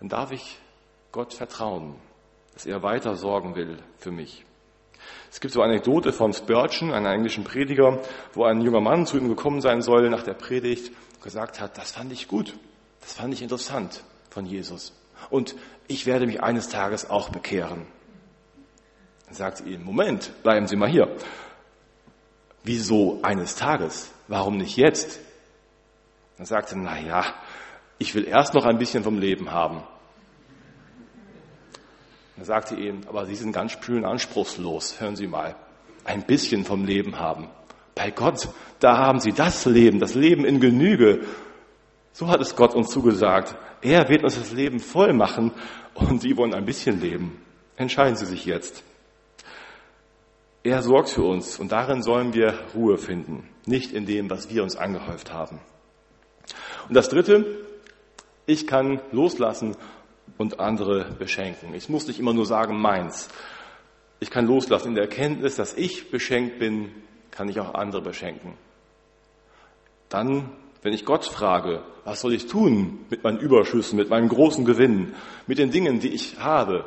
Dann 0.01 0.09
darf 0.09 0.33
ich 0.33 0.59
Gott 1.13 1.35
vertrauen, 1.35 1.95
dass 2.55 2.67
er 2.67 2.83
weiter 2.83 3.15
sorgen 3.15 3.55
will 3.55 3.79
für 3.99 4.11
mich. 4.11 4.45
Es 5.31 5.41
gibt 5.41 5.55
so 5.55 5.61
eine 5.61 5.75
Anekdote 5.75 6.13
von 6.13 6.33
Spurgeon, 6.33 6.93
einem 6.93 7.07
englischen 7.07 7.45
Prediger, 7.45 8.01
wo 8.33 8.45
ein 8.45 8.61
junger 8.61 8.81
Mann 8.81 9.07
zu 9.07 9.17
ihm 9.17 9.29
gekommen 9.29 9.61
sein 9.61 9.83
soll 9.83 10.09
nach 10.11 10.23
der 10.23 10.35
Predigt 10.35 10.91
und 11.15 11.23
gesagt 11.23 11.61
hat, 11.61 11.77
das 11.79 11.93
fand 11.93 12.13
ich 12.13 12.29
gut, 12.29 12.55
das 13.01 13.13
fand 13.13 13.35
ich 13.35 13.43
interessant 13.43 14.03
von 14.31 14.47
Jesus. 14.47 14.93
Und 15.31 15.55
ich 15.87 16.07
werde 16.07 16.27
mich 16.27 16.43
eines 16.43 16.69
Tages 16.69 17.09
auch 17.09 17.29
bekehren. 17.31 17.87
Dann 19.27 19.35
sagt 19.35 19.59
sie 19.59 19.65
ihm, 19.65 19.85
Moment, 19.85 20.33
bleiben 20.43 20.67
Sie 20.67 20.77
mal 20.77 20.89
hier. 20.89 21.15
Wieso 22.65 23.21
eines 23.23 23.57
Tages? 23.57 24.11
Warum 24.27 24.57
nicht 24.57 24.77
jetzt? 24.77 25.21
Dann 26.37 26.47
sagt 26.47 26.73
er, 26.73 26.79
na 26.79 26.99
ja, 26.99 27.25
ich 27.99 28.15
will 28.15 28.27
erst 28.27 28.55
noch 28.55 28.65
ein 28.65 28.79
bisschen 28.79 29.05
vom 29.05 29.19
Leben 29.19 29.51
haben. 29.51 29.83
Dann 32.37 32.45
sagte 32.45 32.77
ihm, 32.77 33.01
aber 33.09 33.27
Sie 33.27 33.35
sind 33.35 33.53
ganz 33.53 33.77
schön 33.85 34.05
anspruchslos. 34.05 35.01
Hören 35.01 35.17
Sie 35.17 35.27
mal. 35.27 35.57
Ein 36.05 36.23
bisschen 36.23 36.65
vom 36.65 36.85
Leben 36.85 37.19
haben. 37.19 37.49
Bei 37.95 38.13
Gott, 38.13 38.49
da 38.79 38.97
haben 38.97 39.19
Sie 39.19 39.33
das 39.33 39.67
Leben, 39.67 39.99
das 39.99 40.15
Leben 40.15 40.45
in 40.45 40.61
Genüge. 40.61 41.27
So 42.13 42.29
hat 42.29 42.41
es 42.41 42.57
Gott 42.57 42.75
uns 42.75 42.91
zugesagt. 42.91 43.55
Er 43.81 44.09
wird 44.09 44.25
uns 44.25 44.35
das 44.37 44.53
Leben 44.53 44.81
voll 44.81 45.13
machen 45.13 45.53
und 45.95 46.21
Sie 46.21 46.37
wollen 46.37 46.55
ein 46.55 46.65
bisschen 46.65 47.01
leben. 47.01 47.41
Entscheiden 47.77 48.17
Sie 48.17 48.27
sich 48.27 48.45
jetzt. 48.45 48.83
Er 50.65 50.83
sorgt 50.83 51.11
für 51.11 51.23
uns 51.23 51.59
und 51.59 51.73
darin 51.73 52.03
sollen 52.03 52.35
wir 52.35 52.59
Ruhe 52.75 52.99
finden, 52.99 53.49
nicht 53.67 53.93
in 53.93 54.07
dem, 54.07 54.29
was 54.29 54.51
wir 54.51 54.63
uns 54.63 54.77
angehäuft 54.77 55.33
haben. 55.33 55.61
Und 56.89 56.95
das 56.95 57.09
Dritte, 57.09 57.47
ich 58.47 58.67
kann 58.67 59.01
loslassen 59.13 59.77
und 60.37 60.61
andere 60.61 61.13
beschenken. 61.19 61.75
Ich 61.75 61.89
muss 61.89 62.07
nicht 62.07 62.19
immer 62.19 62.33
nur 62.33 62.47
sagen, 62.47 62.81
meins. 62.81 63.29
Ich 64.21 64.31
kann 64.31 64.47
loslassen 64.47 64.89
in 64.89 64.95
der 64.95 65.05
Erkenntnis, 65.05 65.57
dass 65.57 65.75
ich 65.75 66.11
beschenkt 66.11 66.59
bin, 66.59 66.91
kann 67.31 67.49
ich 67.49 67.61
auch 67.61 67.75
andere 67.75 68.03
beschenken. 68.03 68.55
Dann, 70.09 70.51
wenn 70.83 70.93
ich 70.93 71.05
Gott 71.05 71.25
frage, 71.25 71.83
was 72.05 72.21
soll 72.21 72.35
ich 72.35 72.47
tun 72.47 73.05
mit 73.11 73.25
meinen 73.25 73.39
Überschüssen, 73.39 73.97
mit 73.97 74.11
meinen 74.11 74.29
großen 74.29 74.65
Gewinnen, 74.65 75.15
mit 75.47 75.59
den 75.59 75.71
Dingen, 75.71 76.01
die 76.01 76.15
ich 76.15 76.39
habe, 76.39 76.85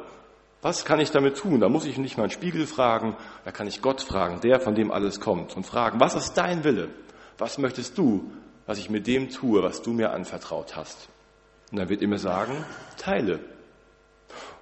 was 0.61 0.85
kann 0.85 0.99
ich 0.99 1.11
damit 1.11 1.37
tun? 1.37 1.59
Da 1.59 1.69
muss 1.69 1.85
ich 1.85 1.97
nicht 1.97 2.17
meinen 2.17 2.29
Spiegel 2.29 2.67
fragen, 2.67 3.15
da 3.45 3.51
kann 3.51 3.67
ich 3.67 3.81
Gott 3.81 4.01
fragen, 4.01 4.39
der, 4.41 4.59
von 4.59 4.75
dem 4.75 4.91
alles 4.91 5.19
kommt, 5.19 5.55
und 5.55 5.65
fragen, 5.65 5.99
was 5.99 6.15
ist 6.15 6.33
dein 6.33 6.63
Wille? 6.63 6.89
Was 7.37 7.57
möchtest 7.57 7.97
du, 7.97 8.31
was 8.67 8.77
ich 8.77 8.89
mit 8.89 9.07
dem 9.07 9.29
tue, 9.29 9.63
was 9.63 9.81
du 9.81 9.91
mir 9.91 10.11
anvertraut 10.11 10.75
hast? 10.75 11.09
Und 11.71 11.79
dann 11.79 11.89
wird 11.89 12.01
er 12.01 12.07
mir 12.07 12.19
sagen, 12.19 12.63
teile. 12.97 13.39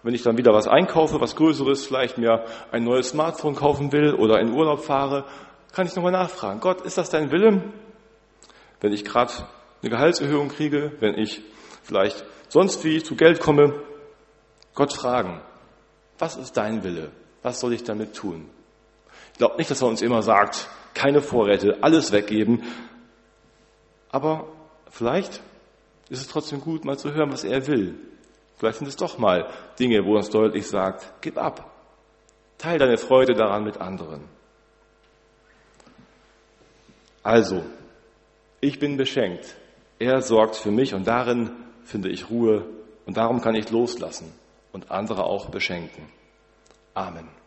Wenn 0.02 0.14
ich 0.14 0.24
dann 0.24 0.38
wieder 0.38 0.54
was 0.54 0.68
einkaufe, 0.68 1.20
was 1.20 1.36
Größeres, 1.36 1.86
vielleicht 1.86 2.18
mir 2.18 2.46
ein 2.72 2.86
neues 2.86 3.10
Smartphone 3.10 3.56
kaufen 3.56 3.92
will 3.92 4.14
oder 4.14 4.40
in 4.40 4.54
Urlaub 4.54 4.80
fahre, 4.80 5.26
kann 5.74 5.86
ich 5.86 5.96
nochmal 5.96 6.14
nachfragen. 6.14 6.62
Gott, 6.62 6.82
ist 6.82 6.98
das 6.98 7.10
dein 7.10 7.32
Wille? 7.32 7.62
Wenn 8.82 8.94
ich 8.94 9.04
gerade 9.06 9.32
eine 9.82 9.90
Gehaltserhöhung 9.90 10.50
kriege, 10.50 10.94
wenn 11.00 11.18
ich 11.18 11.42
vielleicht 11.84 12.24
sonst 12.48 12.84
wie 12.84 13.02
zu 13.04 13.16
Geld 13.16 13.40
komme, 13.40 13.82
Gott 14.74 14.94
fragen, 14.94 15.42
was 16.18 16.36
ist 16.36 16.58
dein 16.58 16.84
Wille? 16.84 17.12
Was 17.42 17.60
soll 17.60 17.74
ich 17.74 17.84
damit 17.84 18.16
tun? 18.16 18.50
Ich 19.34 19.38
glaube 19.38 19.58
nicht, 19.58 19.72
dass 19.72 19.82
er 19.82 19.88
uns 19.88 20.02
immer 20.02 20.22
sagt, 20.22 20.70
keine 20.94 21.22
Vorräte, 21.22 21.78
alles 21.82 22.12
weggeben. 22.12 22.64
Aber 24.10 24.48
vielleicht 24.90 25.42
ist 26.10 26.22
es 26.22 26.28
trotzdem 26.28 26.62
gut, 26.62 26.84
mal 26.84 26.98
zu 26.98 27.14
hören, 27.14 27.32
was 27.32 27.44
er 27.44 27.68
will. 27.68 27.96
Vielleicht 28.58 28.80
sind 28.80 28.88
es 28.88 28.98
doch 28.98 29.18
mal 29.18 29.50
Dinge, 29.80 30.04
wo 30.04 30.14
er 30.14 30.18
uns 30.18 30.30
deutlich 30.30 30.68
sagt, 30.68 31.14
gib 31.22 31.38
ab. 31.38 31.72
Teil 32.58 32.78
deine 32.78 32.98
Freude 32.98 33.34
daran 33.34 33.64
mit 33.64 33.80
anderen. 33.80 34.26
Also, 37.24 37.64
ich 38.62 38.80
bin 38.80 38.98
beschenkt. 38.98 39.56
Er 40.00 40.22
sorgt 40.22 40.56
für 40.56 40.72
mich 40.72 40.94
und 40.94 41.08
darin 41.08 41.52
finde 41.84 42.10
ich 42.10 42.30
Ruhe 42.30 42.66
und 43.06 43.18
darum 43.18 43.42
kann 43.42 43.56
ich 43.56 43.70
loslassen 43.70 44.32
und 44.72 44.92
andere 44.92 45.24
auch 45.24 45.50
beschenken. 45.50 46.04
Amen. 46.94 47.39